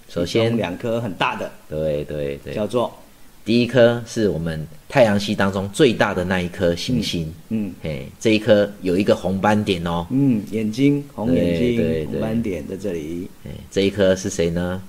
[0.07, 2.95] 其首先，两颗很大的，对对对，叫做？
[3.43, 12.07] 第一颗是我们太阳系当中最大的那一颗行星，嗯嘿，这一颗有一个红斑点哦，嗯眼睛红眼睛对对对。
[12.07, 13.31] 红斑点在这里。
[13.47, 14.83] 哎，这一颗是谁呢？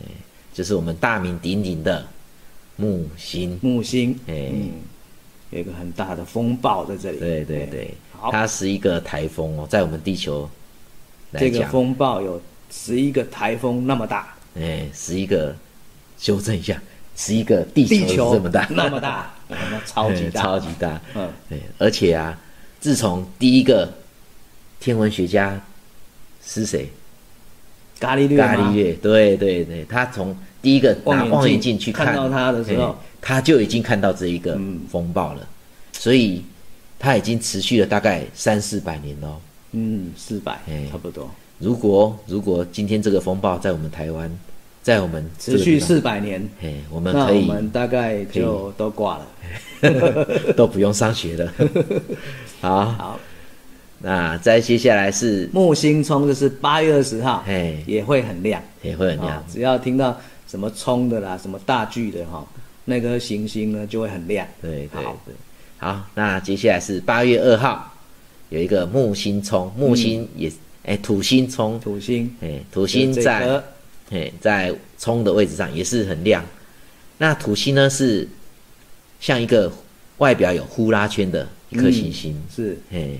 [0.00, 0.06] 哎，
[0.54, 2.08] 就是我们大名鼎鼎的
[2.76, 3.58] 木星。
[3.60, 4.70] 木星，哎嗯，
[5.50, 7.18] 有一个很大的风暴在这里。
[7.18, 10.48] 对对对，好，它是一个台风哦，在我们地球
[11.30, 15.54] 来这个，风暴有十一个台风那么大，哎，十一个，
[16.18, 16.80] 修正一下，
[17.16, 19.30] 十一个地球这么大，那么大，
[19.86, 21.00] 超级哎大，超级大。
[21.14, 22.38] 嗯，对，而且啊，
[22.80, 23.92] 自从第一个
[24.80, 25.60] 天文学家
[26.44, 26.88] 是谁？
[27.98, 28.54] 伽利略吗？
[28.54, 32.96] 伽利略，对对对，他从第一个拿望远镜去看到他的时候。
[33.20, 34.78] 他就已经看到这一个嗯。
[34.88, 35.44] 风暴了，
[35.92, 36.40] 所以
[36.98, 39.36] 他已经持续了大概三四百年喽。
[39.72, 44.30] 嗯，四百哎差不多，如果如果今天这个风暴在我们台湾，
[44.82, 49.26] 在我们持续四百年，哎，我们可以们大概就都挂了。
[50.56, 51.52] 都不用上学了。
[52.60, 53.20] 好，好，
[54.00, 59.36] 那再接下来是，木星冲就是八月二十号，哎，也会很亮，也会很亮。
[59.36, 60.18] 啊，只要听到
[60.48, 62.44] 什么冲的啦，什么大巨的哈，
[62.86, 64.46] 那颗行星呢就会很亮。
[64.62, 65.16] 对对好。
[65.26, 65.34] 对，
[65.78, 67.94] 好，那接下来是八月二号，
[68.50, 70.50] 有一个木星冲，木星也
[70.84, 73.64] 哎、土星冲，土星，哎土星在颗。
[74.10, 76.42] 哎在冲的位置上也是很亮。
[77.18, 78.26] 那土星呢是
[79.20, 79.70] 像一个
[80.16, 82.78] 外表有呼啦圈的一颗行星，是。
[82.90, 83.10] 哎、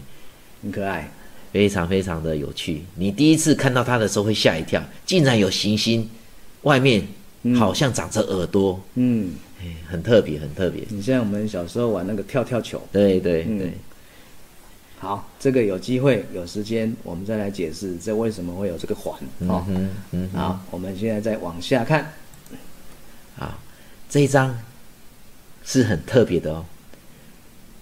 [0.63, 1.13] 很可爱，
[1.53, 2.83] 非常非常的有趣。
[2.95, 6.09] 你第一次看到它的时候会吓一跳，竟然有行星，
[6.63, 7.07] 外面
[7.55, 10.85] 好像长着耳朵，嗯，哎，很特别，很特别。
[10.89, 13.73] 你像我们小时候玩那个跳跳球，对对嗯对，
[14.99, 19.15] 好，这个有机会有时间我们再来解释这为什么会有这个环
[19.49, 19.65] 哦。
[19.69, 22.13] 嗯嗯，好，我们现在再往下看，
[23.37, 23.59] 好，
[24.09, 24.57] 这一张
[25.65, 26.65] 是很特别的哦。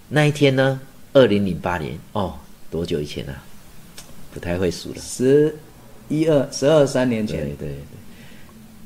[0.09, 0.79] 那一天呢，
[1.13, 2.35] 二零零八年哦，
[2.71, 3.43] 多久以前啊？
[4.33, 5.01] 不太会数了。
[5.01, 5.55] 十
[6.09, 7.77] 一二十二三年前，对对对。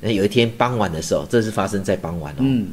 [0.00, 2.38] 那有一天傍晚的时候，这是发生在傍晚哦。
[2.40, 2.70] 嗯，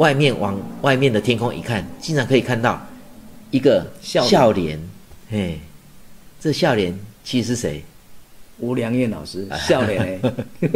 [0.00, 2.80] 外面往外面的天空一看，竟然可以看到
[3.50, 4.30] 一个笑脸。
[4.30, 4.80] 笑脸。
[5.30, 5.58] 嘿，
[6.40, 7.82] 这笑脸其实是谁？
[8.60, 10.18] 吴良燕老师笑脸哎，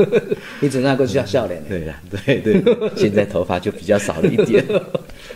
[0.60, 4.62] 你整那个笑笑脸哎，对呀，对对，现在头发就比较少了一点。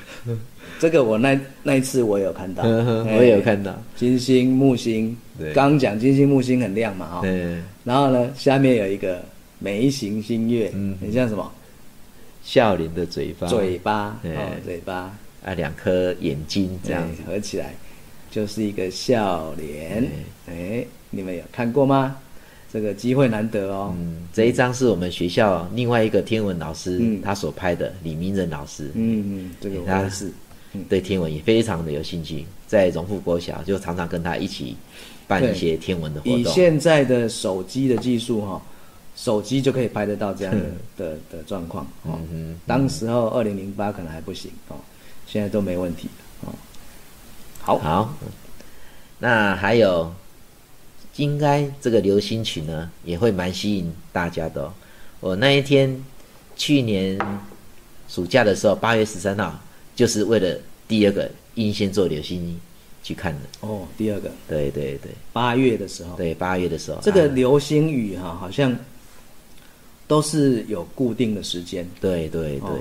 [0.79, 3.75] 这个我那那一次我有看到，哎我也有看到。
[3.97, 5.17] 金星木星，
[5.55, 9.23] 刚刚讲金星木星很亮嘛哈，嗯，然后呢下面有一个
[9.59, 10.97] 眉形星月，嗯。
[11.01, 11.51] 很像什么？
[12.49, 17.75] 笑脸的嘴巴，嘴巴对哦，嘴巴啊，两颗眼睛这样合起来
[18.31, 20.11] 就是一个笑脸。
[20.47, 22.17] 哎，你们有看过吗？
[22.73, 23.95] 这个机会难得哦。
[23.99, 28.91] 嗯，这一张是我们学校另外一个天文老师、嗯他所拍的，李明仁老师。
[28.95, 30.33] 嗯嗯，这个我他是。
[30.89, 34.75] 对天文也非常的有兴趣，在荣富国小就常常跟他一起
[35.27, 36.39] 办一些天文的活动。
[36.39, 38.63] 以现在的手机的技术哈、
[39.21, 40.77] 手机就可以拍得到这样的嗯。
[40.97, 42.21] 的的状况哦。
[42.67, 44.77] 当时候二零零八可能还不行哦，
[45.27, 46.09] 现在都没问题
[46.43, 46.55] 哦。
[47.61, 48.15] 好，好，
[49.19, 50.15] 那还有，
[51.17, 54.73] 应该这个流星群呢也会蛮吸引大家的、哦。
[55.19, 56.01] 我那一天
[56.57, 57.19] 去年
[58.09, 59.59] 暑假的时候，八月十三号，
[59.97, 60.57] 就是为了
[60.87, 62.59] 第二个英仙座流星
[63.03, 63.41] 去看的。
[63.61, 64.31] 哦，第二个。
[64.49, 65.11] 对对对。
[65.33, 68.75] 八月的时候，对，八月的时候，这个啊流星雨哈、好像
[70.09, 72.79] 都是有固定的时间，对对对，哦。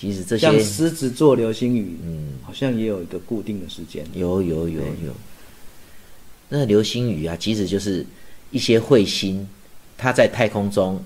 [0.00, 2.32] 其实这些像狮子座流星雨，嗯。
[2.42, 4.04] 好像也有一个固定的时间。
[4.14, 5.12] 有有有有，
[6.48, 8.04] 那流星雨啊，其实就是
[8.50, 9.46] 一些彗星，
[9.98, 10.98] 它在太空中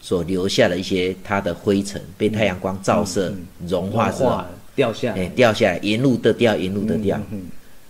[0.00, 3.34] 所留下的一些它的灰尘，被太阳光照射、
[3.66, 4.40] 融化之后，
[4.76, 7.20] 掉下哎、来，掉下来，沿路的掉，沿路的掉。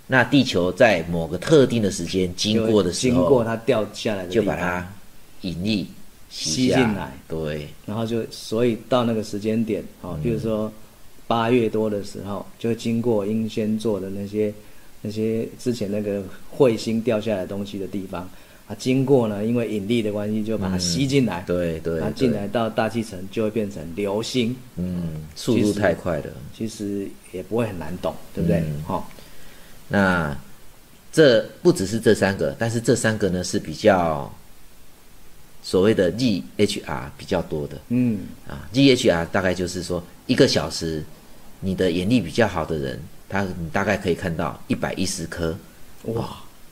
[0.07, 4.90] 那地球在某个特定的时间经过的时候经，过它掉下来的地就把它
[5.42, 5.86] 引力
[6.29, 10.70] 吸进来，对，然后就所以到那个时间点，哦，比如说
[11.26, 14.53] 八月多的时候，就经过英仙座的那些
[15.03, 16.22] 那些之前那个
[16.57, 18.29] 彗星掉下来东西的地方，
[18.66, 26.26] 啊，经过呢，因为引力的关系，就把它吸进来，对对它进来到大气层就会变成流星，嗯，速度太快了。
[26.55, 28.59] 其实也不会很难懂，对不对？
[28.61, 28.83] 嗯。
[28.87, 29.11] 好、
[29.89, 30.37] 那
[31.11, 34.31] 这不只是这三个，但是这三个呢是比较
[35.69, 37.77] 所谓的 GHR 比较多的。
[37.91, 38.66] 嗯，啊。
[38.73, 41.05] GHR 大概就是说一个小时，
[41.61, 42.99] 你的眼力比较好的人，
[43.29, 45.55] 他你大概可以看到一百一十颗，
[46.05, 46.27] 哇。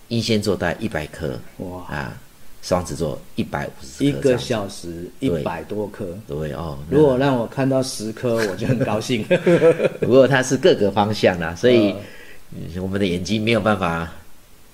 [0.09, 1.39] 英仙座大概一百颗。
[1.59, 2.19] 哇，啊，
[2.63, 6.79] 双子座一百五十颗一个小时一百多颗，对哦。
[6.89, 9.23] 如果让我看到十颗， 我就很高兴。
[10.01, 11.95] 不过它是各个方向啦，所以
[12.81, 14.11] 我们的眼睛没有办法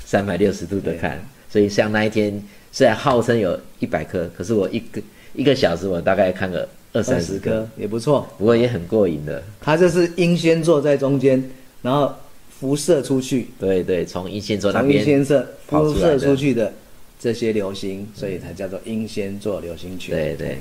[0.04, 1.20] 三百六十度的看，
[1.50, 2.40] 所以像那一天
[2.72, 5.00] 虽然号称有一百颗，可是我一个
[5.34, 8.26] 一个小时我大概看个二二三十颗，也不错。
[8.38, 9.42] 不过也很过瘾的。
[9.60, 11.42] 它就是英仙座在中间，
[11.82, 12.14] 然后
[12.48, 16.72] 辐射出去，对对，从英仙座那从英边仙射辐射出去的
[17.18, 20.14] 这些流星，所以才叫做英仙座流星群。
[20.14, 20.58] 对对，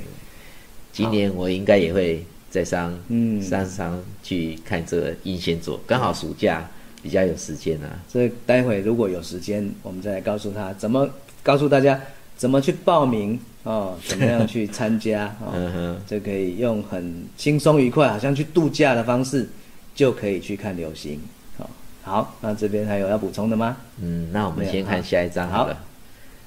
[0.92, 6.70] 今年我应该也会再上嗯山上去看这个英仙座，刚好暑假
[7.04, 8.04] 比较有时间啊。
[8.08, 11.10] 所以待会如果有时间，我们再来告诉他怎么
[11.44, 12.00] 告诉大家
[12.38, 19.48] 怎么去报名哦， 怎么样去参加哦，嗯哼，这可以用很轻松愉快，好像去度假的方式，
[19.94, 21.20] 就可以去看流星。
[21.58, 21.70] 好、
[22.04, 23.78] 好，那这边还有要补充的吗？
[24.02, 25.78] 嗯，那我们先看下一张好了。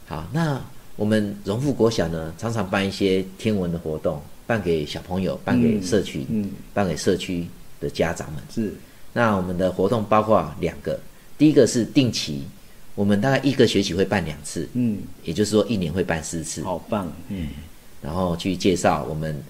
[0.06, 0.60] 好，那
[0.96, 7.46] 我们荣富国小呢，常常办一些天文的活动，办给小朋友，办给社区，嗯，办给社区
[7.80, 8.42] 的家长们。
[8.52, 8.74] 是，
[9.12, 10.98] 那我们的活动包括两个，
[11.38, 12.42] 第一个是定期，
[12.94, 17.48] 我们大概一个学期会办两次，嗯，也就是说一年会办四次，好棒，嗯。
[18.00, 19.42] 然后去介绍我们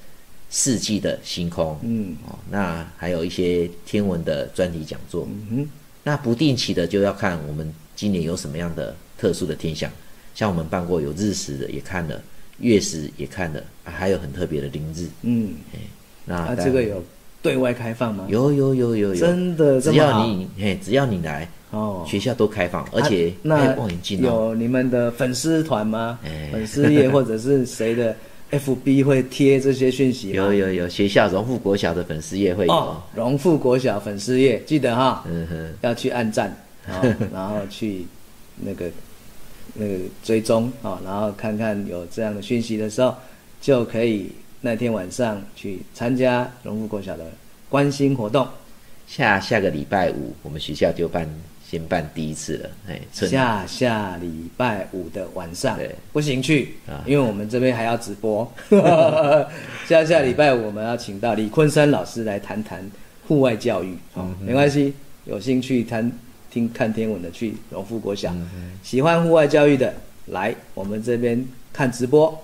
[0.48, 2.16] 四季的星空，嗯。
[2.26, 5.28] 哦，那还有一些天文的专题讲座。
[5.50, 5.68] 嗯
[6.06, 9.90] 那不定期的就要看我们今年有什么样的特殊的天象，
[10.34, 12.22] 像我们办过有日食的也看了，
[12.58, 15.06] 月食也看了，啊、还有很特别的凌日。
[15.22, 15.54] 哼，嗯，
[16.26, 17.02] 那啊，这个有
[17.44, 18.24] 对外开放吗？
[18.30, 22.02] 有有有有有，真的这只要你嘿，只要你来，哦。
[22.08, 23.76] 学校都开放，而且啊那还
[24.16, 26.18] 有你们的粉丝团吗？
[26.24, 28.16] 哎粉丝页或者是谁的
[28.50, 30.30] FB 会贴这些讯息？
[30.30, 32.72] 有有有，学校荣富国小的粉丝页会有。
[32.72, 36.56] 哦，荣富国小粉丝页记得哈，嗯哼，要去按赞，
[37.30, 38.06] 然后去
[38.56, 38.86] 那个
[39.74, 43.14] 那个追踪啊、哦，然后看看有这样的讯息的时候，
[43.60, 44.30] 就可以
[44.64, 47.26] 那天晚上去参加荣富国小的
[47.68, 48.48] 关心活动。
[49.06, 51.28] 下下个礼拜五，我们学校就办
[51.62, 55.78] 先办第一次了，哎，下下礼拜五的晚上。
[56.14, 58.50] 不行去啊，因为我们这边还要直播。
[59.86, 62.90] 下下礼拜五我们要请到李昆山老师来谈谈
[63.28, 64.94] 户外教育，哦，没关系，
[65.26, 66.10] 有兴趣谈
[66.50, 68.34] 听看天文的去荣富国小，
[68.82, 69.92] 喜欢户外教育的
[70.24, 72.34] 来我们这边看直播。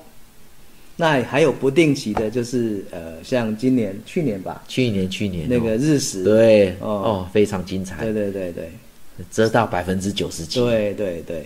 [1.00, 6.88] 那还有不定期的，就是呃，像今年、去年吧，去年去年那个哦日食，对哦。
[6.88, 8.04] 哦，非常精彩。
[8.04, 8.70] 对，对对对。
[9.30, 11.44] 遮到百分之九十几，对对对。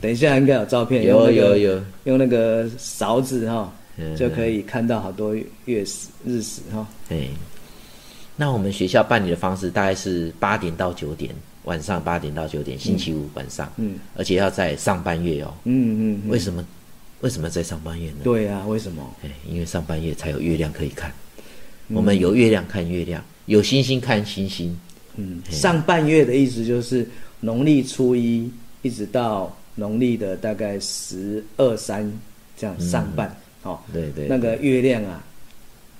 [0.00, 7.28] 等一下应该有照片，有那个有有，用那个勺子哈、嗯就可以看到好多月食、日食哈、哎，
[8.36, 11.30] 那我们学校办理的方式大概是八点到九点，
[11.64, 15.52] 晚上八点到九点，星期五晚上，嗯而且要在上半月哦。
[15.64, 16.64] 嗯嗯，为什么？
[17.22, 18.18] 为什么在上半夜呢？
[18.22, 19.02] 对啊，为什么？
[19.24, 21.10] 哎，因为上半夜才有月亮可以看。
[21.88, 24.78] 嗯我们有月亮看月亮，有星星看星星。
[25.16, 27.06] 嗯，上半月的意思就是
[27.40, 28.50] 农历初一
[28.80, 32.10] 一直到农历的大概十二三
[32.56, 33.78] 这样上半、哦。
[33.92, 35.22] 对对，那个月亮啊，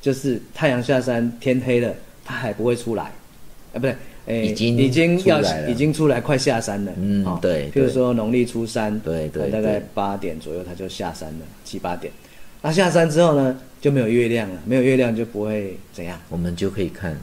[0.01, 1.95] 就是太阳下山天黑了，
[2.25, 3.95] 它还不会出来，啊，不对，
[4.27, 6.93] 诶，已经已经要已经出来，快下山了。
[6.97, 12.13] 嗯哦对譬如说农历初三，对对大概八点左右它就下山了，七八点。
[12.61, 17.19] 那下山之后呢，就没有月亮了，没有月亮就不会怎样，我们就可以看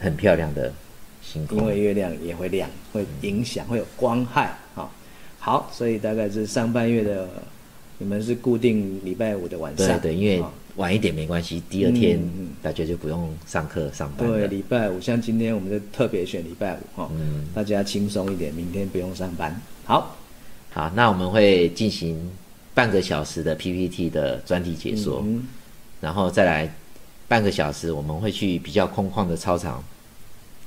[0.00, 0.72] 很漂亮的
[1.22, 1.58] 星空。
[1.58, 4.52] 因为月亮也会亮，会影响，会有光害。
[4.74, 4.92] 好、
[5.38, 7.28] 好，所以大概是上半月的，
[7.98, 9.86] 你们是固定礼拜五的晚上。
[10.00, 12.20] 对对，因为哦晚一点没关系，第二天
[12.62, 17.46] 大家就不用上课上班对，礼拜五，像今天我们就特别选礼拜五哈、嗯。
[17.54, 19.58] 大家轻松一点，明天不用上班。
[19.84, 20.16] 好，
[20.70, 22.30] 好，那我们会进行
[22.74, 25.46] 半个小时的 PPT 的专题解说，嗯
[25.98, 26.70] 然后再来
[27.26, 29.82] 半个小时，我们会去比较空旷的操场，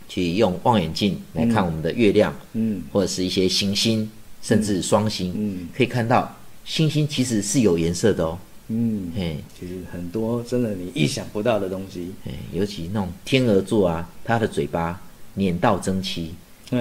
[0.07, 2.81] 去用望远镜来看我们的月亮，嗯。
[2.91, 4.09] 或者是一些行星，
[4.41, 5.69] 甚至双星，嗯。
[5.71, 6.35] 可以看到
[6.65, 8.39] 星星其实是有颜色的哦。
[8.69, 15.01] 嗯，嘿，其实很多真的你意想不到的东西，嘿，尤其那种天鹅座啊，它的嘴巴
[15.33, 16.33] 碾到蒸汽，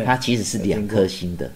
[0.04, 1.50] 它其实是两颗星的，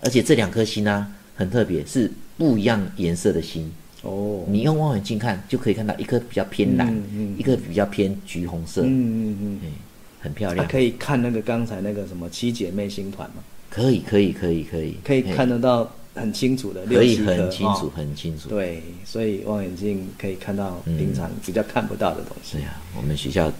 [0.00, 3.72] 而且这两颗星呢、很特别，是不一样颜色的星。
[4.02, 9.68] 哦，你用望远镜看，就可以看到一颗比较偏蓝，嗯嗯一个比较偏橘红色，嗯嗯嗯，哎
[10.20, 10.68] 很漂它亮。
[10.68, 13.36] 可以看那个刚才那个什么七姐妹星团吗，
[13.70, 17.92] 可以，可以，可以，可以，可以看得到很清楚的，可以很清楚，哦。
[17.94, 18.48] 很清楚。
[18.48, 22.58] 对，所以望远镜可以看到平常比较看不到的东西。
[22.58, 23.50] 对呀、我们学校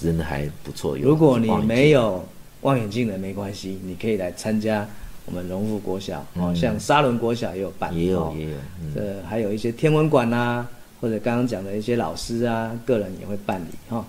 [0.00, 0.96] 真的还不错。
[0.96, 2.24] 如果你没有
[2.62, 4.86] 望远镜的没关系，你可以来参加
[5.24, 8.34] 我们荣富国小哦，像沙伦国小也有办，嗯也有哦。
[8.36, 10.66] 也有，嗯，这还有一些天文馆呐、
[11.00, 14.04] 或者刚刚讲的一些老师啊，个人也会办理哈、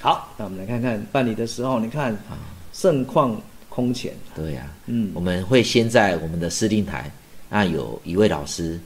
[0.00, 2.16] 好，那我们来看看办理的时候，你看
[2.72, 5.10] 盛况空前，对呀、嗯。
[5.14, 7.10] 我们会先在我们的司令台，
[7.48, 8.78] 那有一位老师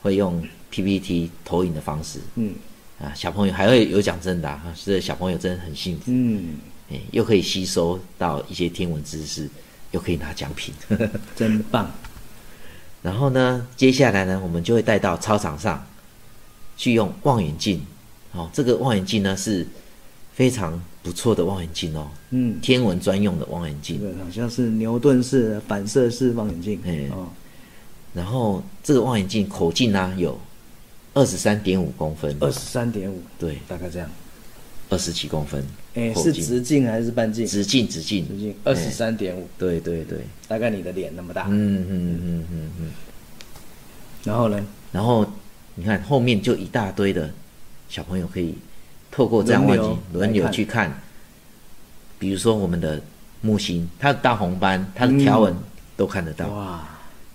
[0.00, 2.18] 会用 PPT 投影的方式。
[2.36, 2.54] 嗯。
[3.00, 6.54] 啊，小朋友还会有奖征答，啊所以小朋友真的很幸福，嗯，
[6.88, 9.48] 哎，又可以吸收到一些天文知识，
[9.90, 10.72] 又可以拿奖品。
[11.34, 11.90] 真棒，
[13.02, 15.84] 然后呢，接下来呢，我们就会带到操场上
[16.76, 17.80] 去用望远镜。
[18.30, 19.66] 哦，这个望远镜呢是
[20.32, 23.98] 非常不错的望远镜哦，嗯，天文专用的望远镜。
[23.98, 27.08] 对好像是牛顿式的反射式望远镜，哎。
[27.10, 27.28] 哦，
[28.14, 30.38] 然后这个望远镜口径呢有
[31.14, 34.08] 二十三点五公分，二十三点五，对，大概这样，
[34.90, 37.46] 二十几公分，哎，是直径还是半径？
[37.46, 42.90] 直径直径，直径二十三点五，对对对，大概你的脸那么大，嗯嗯嗯嗯嗯。
[44.24, 45.26] 然后呢，然后
[45.74, 47.30] 你看后面就一大堆的
[47.88, 48.54] 小朋友可以
[49.10, 51.02] 透过这样望远轮流去看，
[52.18, 53.02] 比如说我们的
[53.40, 55.54] 木星，它的大红斑，它的条纹
[55.96, 56.46] 都看得到。
[56.48, 56.88] 哇，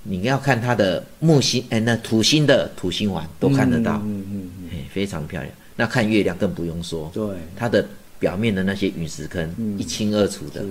[0.09, 5.53] 你要看它的木星，哎，那土星的土星环都看得到，嗯嗯嗯，哎，非常漂亮。
[5.75, 7.23] 那看月亮更不用说，对，
[7.55, 7.85] 它的
[8.17, 9.77] 表面的那些陨石坑嗯。
[9.77, 10.61] 一清二楚的。
[10.61, 10.67] 是。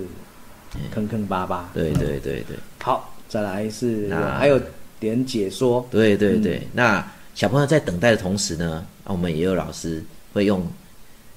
[0.93, 2.57] 坑坑巴巴，对嗯对对对。
[2.83, 4.61] 好，再来是那还有
[4.99, 10.67] 点解说，对对对，那小朋友在等待的同时呢，啊，我们也有老师会用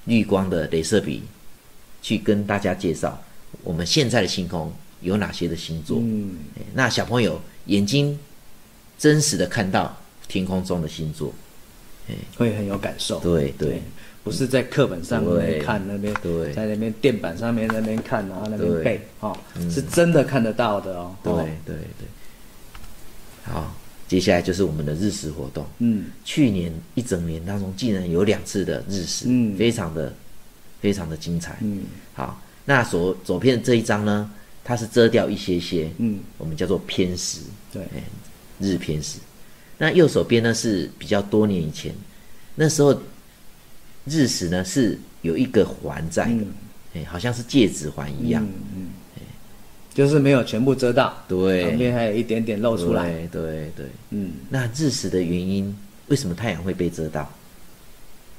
[0.04, 1.22] 绿光的镭射笔
[2.02, 3.22] 去跟大家介绍
[3.62, 4.70] 我们现在的星空
[5.00, 5.98] 有哪些的星座。
[6.02, 8.18] 嗯，哎那小朋友眼睛
[8.98, 9.96] 真实的看到
[10.28, 11.32] 天空中的星座，
[12.36, 13.18] 会很有感受。
[13.20, 13.82] 对对
[14.22, 19.36] 不是在课本上面看那边，对在那边电板上面那边看，然后那边背，哦，
[19.70, 21.16] 是真的看得到的哦。
[21.22, 22.08] 对哦对对。
[23.44, 23.74] 好，
[24.06, 25.64] 接下来就是我们的日食活动。
[25.78, 30.12] 嗯，去年一整年当中，竟然有两次的日食，嗯非常的
[30.82, 31.56] 非常的精彩。
[31.62, 34.30] 嗯好，那左左边这一张呢，
[34.62, 37.40] 它是遮掉一些些，嗯，我们叫做偏食，
[37.72, 38.02] 对，哎，
[38.60, 39.18] 日偏食。
[39.78, 41.94] 那右手边呢是比较多年以前，
[42.54, 43.00] 那时候
[44.04, 46.44] 日食呢是有一个环在的，
[46.94, 49.22] 哎、好像是戒指环一样，嗯嗯，
[49.94, 53.10] 就是没有全部遮到，对，旁边还有一点点露出来。
[53.10, 53.86] 对对对。
[54.10, 55.74] 嗯，那日食的原因，
[56.08, 57.30] 为什么太阳会被遮到？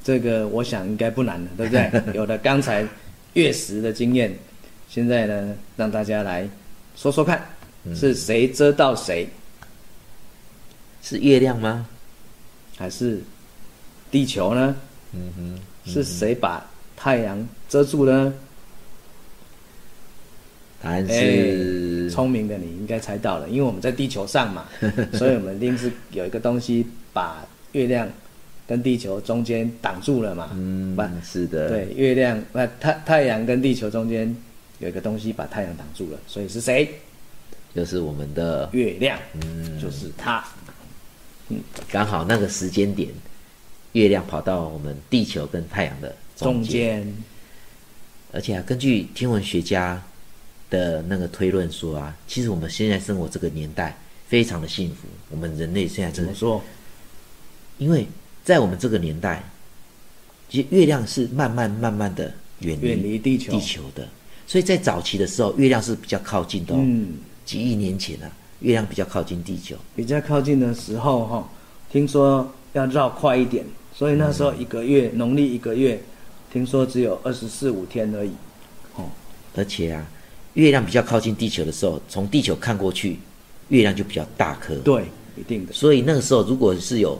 [0.03, 1.91] 这个我想应该不难了，对不对？
[2.15, 2.87] 有了刚才
[3.33, 4.35] 月食的经验，
[4.93, 6.45] 现在呢，让大家来
[6.97, 7.41] 说说看，
[7.85, 9.25] 嗯是谁遮到谁，
[11.01, 11.87] 是月亮吗？
[12.77, 13.21] 还是
[14.11, 14.75] 地球呢？
[15.13, 18.33] 嗯哼，是谁把太阳遮住呢？
[20.83, 24.65] 答案哎是、聪明的你应该猜到了，因为我们在地球上嘛，
[25.13, 28.09] 所以我们一定是有一个东西把月亮
[28.67, 30.49] 跟地球中间挡住了嘛。
[30.53, 34.35] 嗯把，是的，对，月亮那太太阳跟地球中间
[34.81, 36.95] 有一个东西把太阳挡住了，所以是谁？
[37.73, 40.43] 就是我们的月亮，嗯就是它。
[41.49, 43.09] 嗯刚好那个时间点，
[43.91, 47.15] 月亮跑到我们地球跟太阳的中间，间，
[48.31, 50.01] 而且啊，根据天文学家
[50.69, 56.63] 的那个推论说啊，其实我们现在生活这个年代非常的幸福，我们人类现在怎么说？
[57.77, 58.07] 因为
[58.43, 59.43] 在我们这个年代，
[60.49, 64.07] 其实月亮是慢慢慢慢的远离远离地球地球的，
[64.51, 66.77] 所以在早期的时候，月亮是比较靠近的、哦。
[66.81, 67.13] 嗯，
[67.45, 68.29] 几亿年前啊，
[68.59, 69.77] 月亮比较靠近地球。
[69.95, 71.49] 比较靠近的时候哈，
[71.89, 76.03] 听说要绕快一点，所以那时候一个月，农历一个月，
[76.51, 78.31] 听说只有二十四五天而已。
[78.95, 79.05] 哦，
[79.55, 80.05] 而且啊，
[80.55, 83.19] 月亮比较靠近地球的时候，从地球看过去，
[83.69, 84.75] 月亮就比较大颗。
[84.79, 85.05] 对，
[85.37, 85.71] 一定的。
[85.71, 87.17] 所以那个时候，如果是有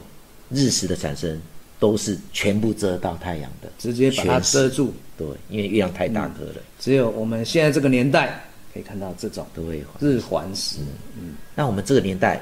[0.50, 1.40] 日食的产生，
[1.82, 4.94] 都是全部遮到太阳的，直接把它遮住。
[5.18, 8.40] 对，因为月亮太大颗了，只有我们现在这个年代
[8.72, 9.82] 可以看到这种都会。
[9.98, 10.76] 日环食。
[11.18, 12.40] 嗯那我们这个年代，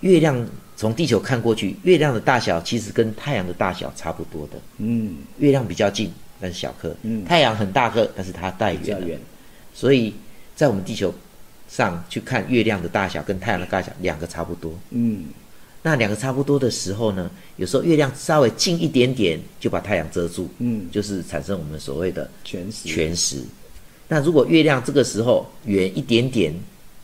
[0.00, 0.46] 月亮
[0.76, 4.58] 从地球看过去，月亮的大小其实跟太阳的大小差不多的。
[4.76, 8.82] 嗯，月亮比较近，但是小颗；嗯太阳很大颗，但是它带远。
[8.82, 9.18] 比较远。
[9.72, 10.12] 所以
[10.54, 11.10] 在我们地球
[11.70, 14.78] 上去看月亮的大小跟太阳的大小两个差不多。
[14.90, 15.24] 嗯，
[15.88, 22.86] 那两个差不多的时候呢，有时候月亮稍微近一点点就把太阳遮住，嗯就是产生我们所谓的全食。
[22.86, 23.42] 全食。
[24.06, 26.52] 那如果月亮这个时候远一点点，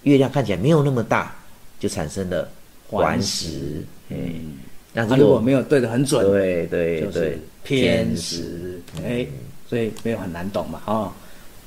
[0.03, 1.35] 月亮看起来没有那么大，
[1.81, 2.47] 就产生了
[2.87, 3.83] 环食。
[4.11, 4.59] 嗯、
[4.93, 8.83] 那它如果没有对的很准，对对就是对偏食。
[9.03, 9.27] 哎，
[9.67, 10.83] 所以没有很难懂嘛。
[10.85, 11.11] 哦，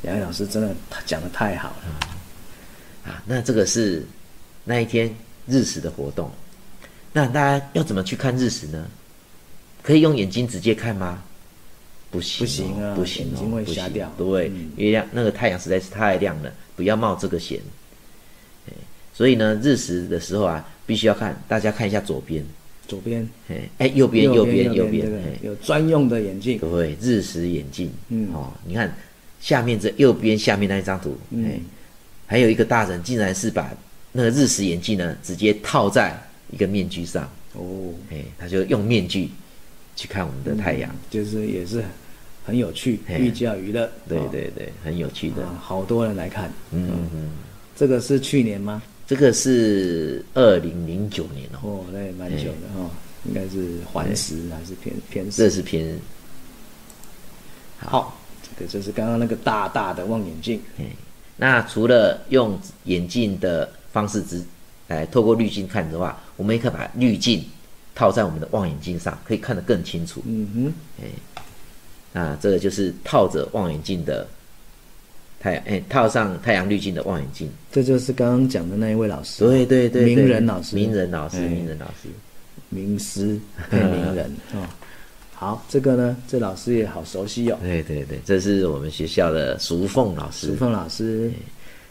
[0.04, 0.70] 杨毅老师真的
[1.04, 3.12] 讲的太好了。
[3.12, 4.06] 啊，那这个是
[4.64, 5.12] 那一天
[5.48, 6.30] 日食的活动。
[7.18, 8.86] 那大家要怎么去看日食呢？
[9.82, 11.24] 可以用眼睛直接看吗？
[12.12, 14.14] 不行、哦，不行啊不行、哦，眼睛会瞎掉。
[14.16, 14.70] 对，嗯。
[14.76, 17.60] 月亮那个太阳实在是太亮了，不要冒这个险。
[18.68, 18.74] 哎
[19.16, 22.46] 所以呢，日食的时候啊，必须要看，大家看一下左边，
[22.88, 25.10] 左边，哎哎，右边右边右边
[25.42, 26.60] 有专用的眼镜。
[26.60, 28.30] 对，日食眼镜，嗯。
[28.32, 28.96] 哦，你看
[29.42, 31.48] 下面这右边下面那一张图，嗯。
[31.48, 31.60] 哎，
[32.28, 33.76] 还有一个大人竟然是把
[34.12, 36.16] 那个日食眼镜呢，直接套在
[36.52, 39.30] 一个面具上，哦，哎，他就用面具
[39.96, 41.84] 去看我们的太阳，就是也是
[42.46, 43.86] 很有趣，寓教于乐。
[43.86, 43.90] 哦。
[44.08, 46.50] 对对对，很有趣的，啊，好多人来看。
[46.72, 47.10] 嗯嗯。
[47.14, 47.30] 嗯，
[47.76, 48.82] 这个是去年吗？
[49.06, 52.90] 这个是二零零九年哦，哦，那也蛮久的哦，
[53.26, 55.38] 应该是环食还是偏偏食？
[55.38, 55.98] 这是偏。
[57.78, 60.60] 好，这个就是刚刚那个大大的望远镜。
[61.38, 64.44] 那除了用眼镜的方式之
[64.88, 67.44] 来透过滤镜看的话，我们也可以把滤镜
[67.94, 70.22] 套在我们的望远镜上，可以看得更清楚。
[70.26, 70.74] 嗯哼，
[71.04, 71.08] 哎
[72.14, 74.26] 那这个就是套着望远镜的
[75.40, 77.50] 太阳，哎，套上太阳滤镜的望远镜。
[77.72, 82.10] 这就是刚刚讲的那一位老师，对对对，名人老师名人老师，哎名人老师。
[82.70, 84.64] 名师 配名人哦。
[85.34, 90.56] 好，这个呢，这老师也好熟悉哦，对对对，这是我们学校的淑凤老师淑。
[90.56, 91.32] 凤老师。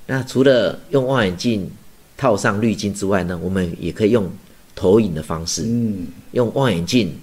[0.07, 1.71] 那除了用望远镜
[2.17, 4.31] 套上滤镜之外呢，我们也可以用
[4.75, 7.15] 投影的方式，嗯，用望远镜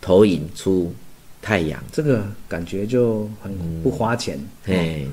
[0.00, 0.92] 投影出
[1.40, 5.06] 太阳，这个感觉就很不花钱，嘿，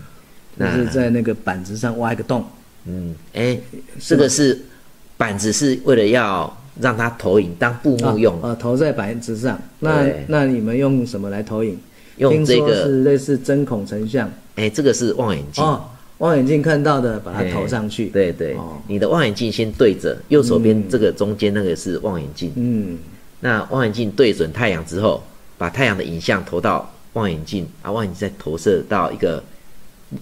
[0.59, 2.45] 就是在那个板子上挖一个洞，
[2.85, 3.59] 嗯，哎，
[3.99, 4.59] 这个是
[5.17, 9.59] 板子是为了要让它投影当布幕用，啊，投在板子上。
[9.79, 11.77] 那那你们用什么来投影？
[12.17, 14.27] 用这个是类似针孔成像。
[14.55, 15.63] 哎，这个是望远镜。
[15.63, 15.87] 哦，
[16.19, 18.07] 望远镜看到的把它投上去。
[18.07, 22.97] 对对，哦你的望远镜先对着右手边这个中间那个是望远镜，嗯，
[23.39, 25.23] 那望远镜对准太阳之后，
[25.57, 29.43] 把太阳的影像投到望远镜，啊，望远镜再投射到一个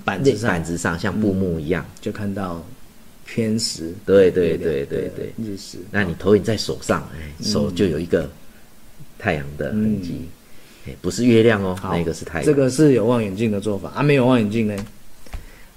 [0.04, 1.86] 板子上板子上，像布幕一样。
[2.02, 2.62] 就看到
[3.26, 3.93] 偏食。
[4.06, 5.78] 对对对对对日食。
[5.91, 8.30] 那你投影在手上，哎，手就有一个
[9.18, 10.28] 太阳的痕迹，
[10.88, 12.46] 哎，不是月亮哦，那个是太阳。
[12.46, 14.76] 这个是有望远镜的做法啊，没有望远镜呢？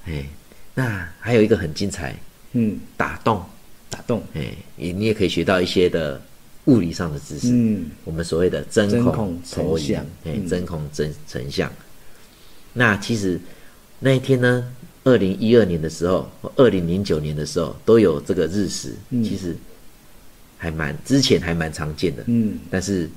[0.08, 0.26] 哎，
[0.74, 2.16] 那还有一个很精彩，
[2.52, 3.44] 嗯，打洞，
[3.90, 4.22] 打洞。
[4.34, 6.20] 哎，你你也可以学到一些的
[6.64, 7.48] 物理上的知识。
[7.52, 10.48] 嗯，我们所谓的针孔成像，哎，嗯。
[10.48, 11.70] 针孔成成像。
[12.72, 13.40] 那其实
[13.98, 14.72] 那一天呢，
[15.04, 19.56] 二零一二年的时候，二零零九年的时候都有这个日食，其实
[20.56, 23.08] 还蛮之前还蛮常见的，嗯，但是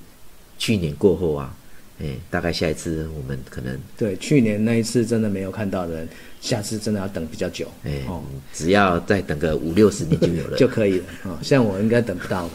[0.57, 1.55] 去年过后啊，
[2.01, 6.07] 哎，大概下一次我们可能对，去年那一次真的没有看到的人，
[6.41, 7.67] 下次真的要等比较久。
[7.83, 8.23] 哎，哦，
[8.53, 11.39] 只要再等个五六十年就有了， 就可以了。
[11.41, 12.51] 像我应该等不到了。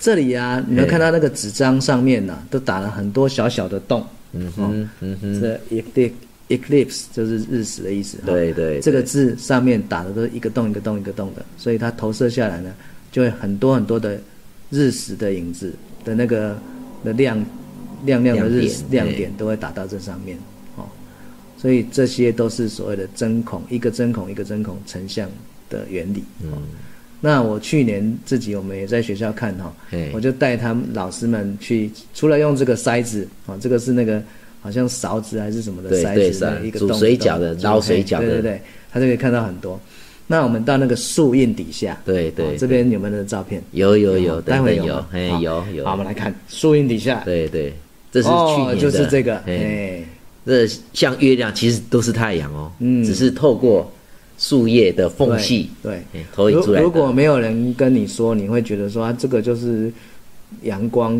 [0.00, 4.04] 这里啊，你们看到那个纸张上面呢、都打了很多小小的洞。
[4.32, 6.12] 嗯哼，嗯哼，这 eclipse
[6.48, 8.16] eclipse 就是日食的意思。
[8.18, 12.74] 哈对对，这个字上面打的都是一个洞一个洞一个洞的，所以它投射下来呢，
[13.12, 14.18] 就会很多很多的
[14.70, 15.72] 日食的影子
[16.04, 16.58] 的那个
[17.04, 17.38] 的亮
[18.04, 20.36] 亮亮的日食亮亮点点都会打到这上面。
[20.76, 20.84] 哦，
[21.56, 25.28] 所以这些都是所谓的针孔，一个针孔一个针孔成像
[25.68, 26.22] 的原理。
[26.42, 26.52] 嗯，
[27.20, 30.10] 那我去年自己我们也在学校看哈、嘿。
[30.12, 34.22] 我就带他们老师们去，除了用这个筛子啊、这个是那个
[34.60, 38.26] 好像勺子还是什么的筛子，一个洞煮水饺的洞捞水饺的。
[38.26, 39.80] 对对对，他就可以看到很多。
[40.28, 43.62] 那我们到那个树荫底下，对对哦这边有没有那个照片？
[43.72, 47.74] 有有有，哦待会有吗，哎有有，好，我们来看树荫底下，对对，
[48.12, 50.04] 这是去哦，年的，就是这个，哎，哎，
[50.46, 53.02] 这像月亮其实都是太阳哦，嗯。
[53.02, 53.90] 只是透过
[54.38, 56.80] 树叶的缝隙，对，哎投影出来。
[56.80, 59.90] 如如果没有人跟你说，你会觉得说啊，这个就是
[60.62, 61.14] 阳光，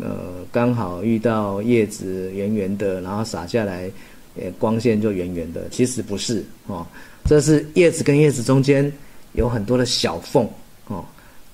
[0.00, 0.16] 呃，
[0.50, 3.90] 刚好遇到叶子圆圆的，然后洒下来，
[4.36, 5.62] 呃，光线就圆圆的。
[5.70, 6.86] 其实不是哦，
[7.26, 8.90] 这是叶子跟叶子中间
[9.32, 10.48] 有很多的小缝
[10.86, 11.04] 哦，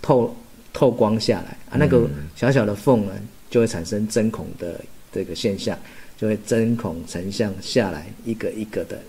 [0.01, 0.33] 透
[0.73, 3.13] 透光下来啊，那个小小的缝呢，
[3.55, 5.79] 就会产生针孔的这个现象，
[6.19, 9.01] 就会针孔成像下来一个一个的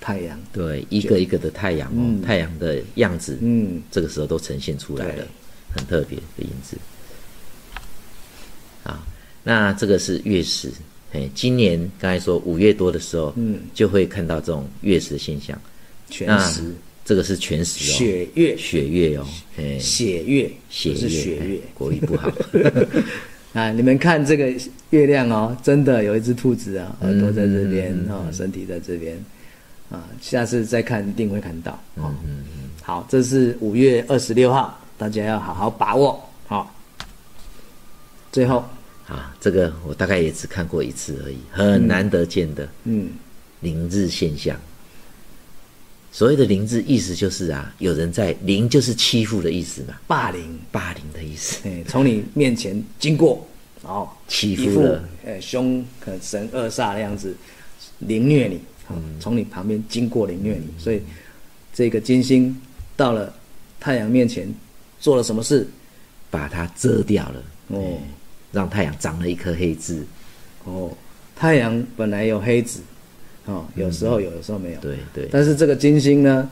[0.00, 0.40] 太阳。
[0.54, 5.26] 对一个一个的太阳哦，嗯太阳的样子，嗯，这个时候都呈现出来了，
[5.76, 6.78] 很特别的影子。
[8.84, 9.06] 啊，
[9.42, 10.72] 那这个是月食，
[11.12, 15.60] 哎，今年刚才说五月多的时候，嗯，就会看到这种月食现象。
[16.08, 16.74] 全那食
[17.04, 19.26] 这个是全食哦，血月血月哦，
[19.58, 21.60] 哎，血月，血不是血哎月。
[21.74, 22.32] 国语不好，
[23.52, 24.52] 啊，你们看这个
[24.90, 29.16] 月亮哦，真的有一只兔子啊，耳朵在这边嗯嗯哦，身体在这边
[29.90, 32.14] 啊，下次再看一定会看到哦。
[32.24, 32.44] 嗯
[32.82, 36.20] 好，这是五月二十六号，大家要好好把握。
[36.46, 36.74] 好，
[38.32, 38.64] 最后，
[39.08, 43.10] 啊，这个我大概也只看过一次而已，很难得见的嗯，
[43.60, 44.56] 凌日现象。
[46.12, 53.46] 所谓的凌字，意思就是啊，有人在凌就是欺负的意思嘛，霸凌，霸凌的意思，哎，从你面前经过，
[53.82, 57.34] 然后欺负了，呃凶很神恶煞的样子
[58.00, 61.00] 凌虐你，啊从你旁边经过凌虐你，所以
[61.72, 62.60] 这个金星
[62.96, 63.32] 到了
[63.78, 64.52] 太阳面前
[64.98, 65.66] 做了什么事？
[66.30, 67.98] 把它遮掉了，哦。
[67.98, 67.98] 哎
[68.52, 70.04] 让太阳长了一颗黑痣。
[70.64, 70.90] 哦，
[71.36, 72.80] 太阳本来有黑子，
[73.50, 74.80] 哦，有时候有，有时候没有。
[74.80, 76.48] 对对，但是这个金星呢，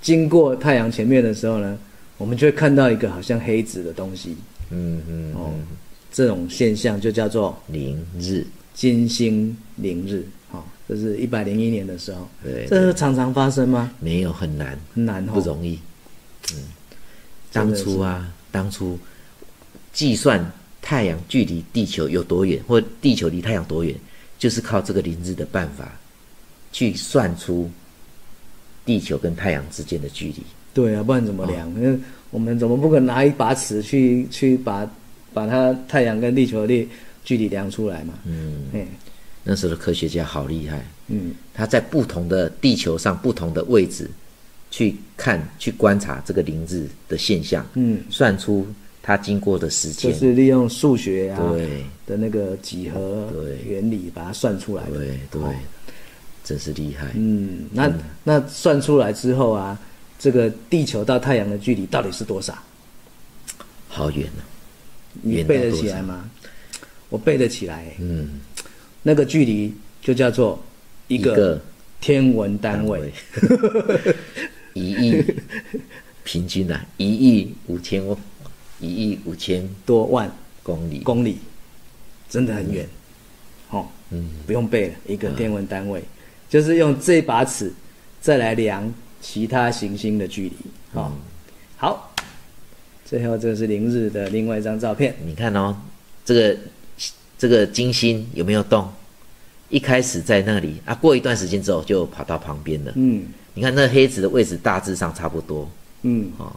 [0.00, 1.78] 经过太阳前面的时候呢，
[2.16, 4.36] 我们就会看到一个好像黑子的东西。
[4.70, 5.66] 嗯嗯哦嗯，
[6.10, 10.24] 这种现象就叫做凌日，金星凌日。
[10.50, 12.26] 哦，这是一百零一年的时候。
[12.42, 13.92] 对这是常常发生吗？
[14.00, 15.32] 没有很难，很难哦。
[15.34, 15.78] 不容易。
[16.54, 16.64] 嗯，
[17.52, 18.98] 当初啊，当初
[19.92, 23.94] 计算太阳距离地球有多远，或地球离太阳多远，
[24.38, 25.92] 就是靠这个凌日的办法
[26.72, 27.70] 去算出
[28.84, 30.42] 地球跟太阳之间的距离。
[30.74, 31.68] 对啊，不然怎么量？
[31.74, 31.98] 因为
[32.30, 34.88] 我们怎么不可能拿一把尺去去把
[35.34, 36.88] 把它太阳跟地球的
[37.24, 38.14] 距离量出来嘛？
[38.24, 38.86] 嗯，哎，
[39.44, 44.08] 那时候的科学家好厉害，嗯，他在不同的地球上不同的位置
[44.70, 48.66] 去看、去观察这个凌日的现象，嗯，算出
[49.02, 51.82] 它经过的时就间，是利用数学啊对。
[52.06, 53.58] 的那个几何对。
[53.66, 54.98] 原理把它算出来的。
[54.98, 55.54] 对对哦，
[56.48, 57.08] 真是厉害。
[57.14, 57.92] 嗯，那
[58.24, 59.78] 那算出来之后啊，
[60.18, 62.56] 这个地球到太阳的距离到底是多少？
[63.86, 64.42] 好远呢、
[65.20, 66.30] 你背得起来吗？
[67.10, 67.92] 我背得起来。
[67.98, 68.40] 嗯，
[69.02, 70.58] 那个距离就叫做
[71.06, 71.60] 一个
[72.00, 73.12] 天文单位。
[74.72, 75.24] 一亿
[76.24, 78.16] 平均啊，一亿五千万，
[78.80, 80.32] 一亿五千多万
[80.62, 81.00] 公里。
[81.00, 81.36] 公里，
[82.26, 82.88] 真的很远。
[83.68, 86.02] 哦，嗯，不用背了，一个天文单位，
[86.48, 87.72] 就是用这把尺
[88.20, 90.56] 再来量其他行星的距离。
[90.92, 91.12] 哦，
[91.76, 92.14] 好，
[93.04, 95.14] 最后这是凌日的另外一张照片。
[95.24, 95.76] 你看哦，
[96.24, 96.56] 这个
[97.36, 98.88] 这个金星有没有动？
[99.70, 102.92] 一开始在那里啊，过一段时间之后就跑到旁边了。
[102.96, 105.68] 嗯你看那黑子的位置大致上差不多。
[106.02, 106.52] 嗯，哦，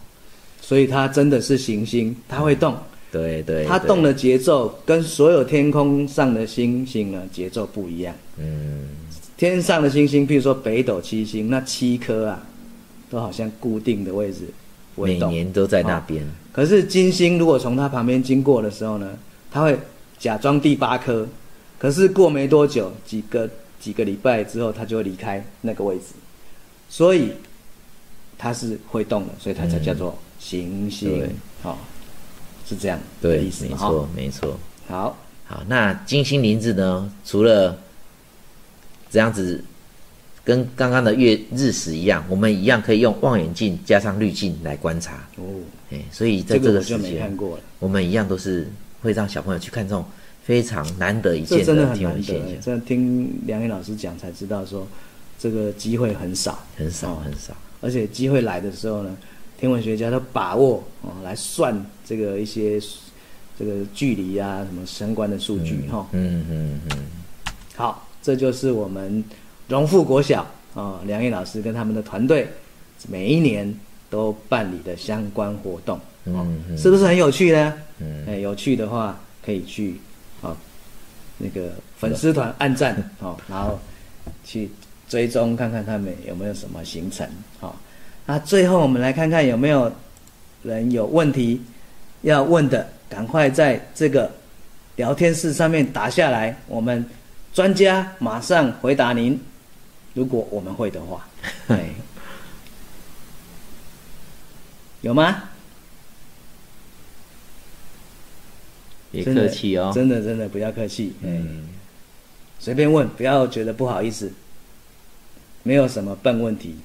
[0.61, 2.77] 所以它真的是行星，它会动。
[3.11, 8.15] 对对，对它动的节奏跟所有天空上的星星呢节奏不一样。
[8.37, 8.87] 嗯，
[9.49, 12.43] 天上的星星，譬如说北斗七星，那七颗啊，
[13.09, 14.41] 都好像固定的位置
[14.93, 15.17] 每。
[15.17, 16.23] 年都在那边。
[16.51, 19.17] 可是金星如果从它旁边经过的时候呢，
[19.49, 19.75] 它会
[20.19, 21.27] 假装第八颗，
[21.79, 26.13] 可是过没多久，几个几个礼拜之后，它就会离开那个位置，
[26.87, 27.31] 所以
[28.37, 31.29] 它是会动的，所以它才叫做行星对。
[31.63, 31.79] 好、
[32.67, 34.59] 是这样对意，思没错没错。
[34.87, 37.11] 好，好，那金星凌日呢？
[37.25, 37.75] 除了
[39.11, 39.61] 这样子，
[40.43, 45.27] 跟刚刚的月日食一样，我们一样可以用望远镜加上滤镜来观察。
[45.37, 45.43] 哦，
[45.91, 47.37] 哎，所以在这这个时间。
[47.79, 48.67] 我们一样都是
[49.01, 50.05] 会让小朋友去看这种
[50.43, 54.87] 非常难得一这见的很难得文现象，，这听梁毅老师讲才知道说，
[55.37, 57.21] 这个机会很少，很少哦。
[57.23, 57.53] 很少。
[57.81, 59.17] 而且机会来的时候呢，
[59.59, 62.79] 天文学家都把握哦来算这个一些
[63.57, 66.97] 这个距离啊什么相关的数据哈、嗯嗯嗯，
[67.75, 69.23] 好，这就是我们
[69.67, 72.47] 荣富国小啊、哦梁毅老师跟他们的团队
[73.09, 73.73] 每一年
[74.09, 77.73] 都办理的相关活动，哦嗯嗯是不是很有趣呢？
[77.99, 79.99] 嗯哎，有趣的话可以去
[80.41, 80.55] 啊、
[81.37, 83.79] 那个粉丝团按赞 哦，然后
[84.43, 84.69] 去
[85.07, 87.27] 追踪看看他们有没有什么行程
[87.59, 87.73] 哦。
[88.25, 89.91] 那最后我们来看看有没有
[90.63, 91.61] 人有问题
[92.21, 94.31] 要问的，赶快在这个
[94.95, 97.03] 聊天室上面打下来，我们
[97.53, 99.39] 专家马上回答您。
[100.13, 101.27] 如果我们会的话，
[101.69, 101.91] 哎，
[105.01, 105.49] 有吗？
[109.11, 109.91] 别客气哦。
[109.93, 111.69] 真的真的不要客气，哎、嗯，
[112.59, 114.33] 随便问，不要觉得不好意思，
[115.63, 116.77] 没有什么笨问题，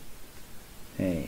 [0.99, 1.23] 哎，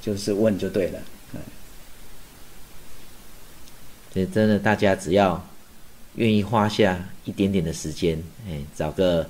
[0.00, 0.98] 就是问就对了，
[1.34, 1.40] 哎。
[4.12, 5.46] 所以真的大家只要
[6.16, 9.26] 愿意花下一点点的时间，哎，找个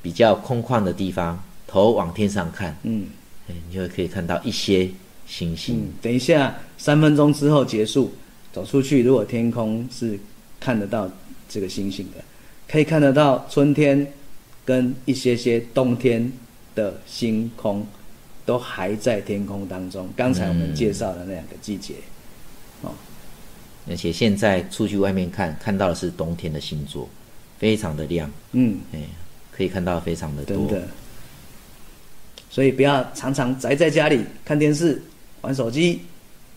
[0.00, 3.06] 比较空旷的地方，头往天上看，嗯
[3.48, 4.88] 哎，你就可以看到一些
[5.26, 5.76] 星星。
[5.76, 8.12] 嗯，等一下三分钟之后结束，
[8.52, 10.18] 走出去，如果天空是
[10.58, 11.10] 看得到
[11.48, 12.24] 这个星星的，
[12.66, 14.06] 可以看得到春天
[14.64, 16.32] 跟一些些冬天
[16.74, 17.86] 的星空
[18.46, 20.08] 都还在天空当中。
[20.16, 21.94] 刚才我们介绍的那两个季节，
[23.88, 27.08] 而且现在出去外面看，看到的是冬天的星座，
[27.58, 29.00] 非常的亮，嗯，哎，
[29.52, 30.56] 可以看到非常的多。
[30.56, 30.82] 真的。
[32.50, 35.02] 所以不要常常宅在家里看电视、
[35.40, 36.00] 玩手机，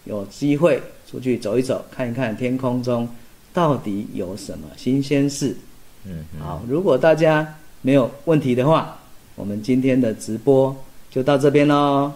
[0.05, 3.09] 有机会出去走一走，看一看天空中
[3.51, 5.57] 到底有什么新鲜事。
[6.05, 8.97] 嗯，好，如果大家没有问题的话，
[9.35, 10.75] 我们今天的直播
[11.09, 12.11] 就到这边喽，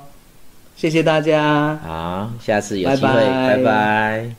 [0.75, 1.75] 谢谢大家。
[1.77, 4.35] 好，下次有机会，拜拜拜拜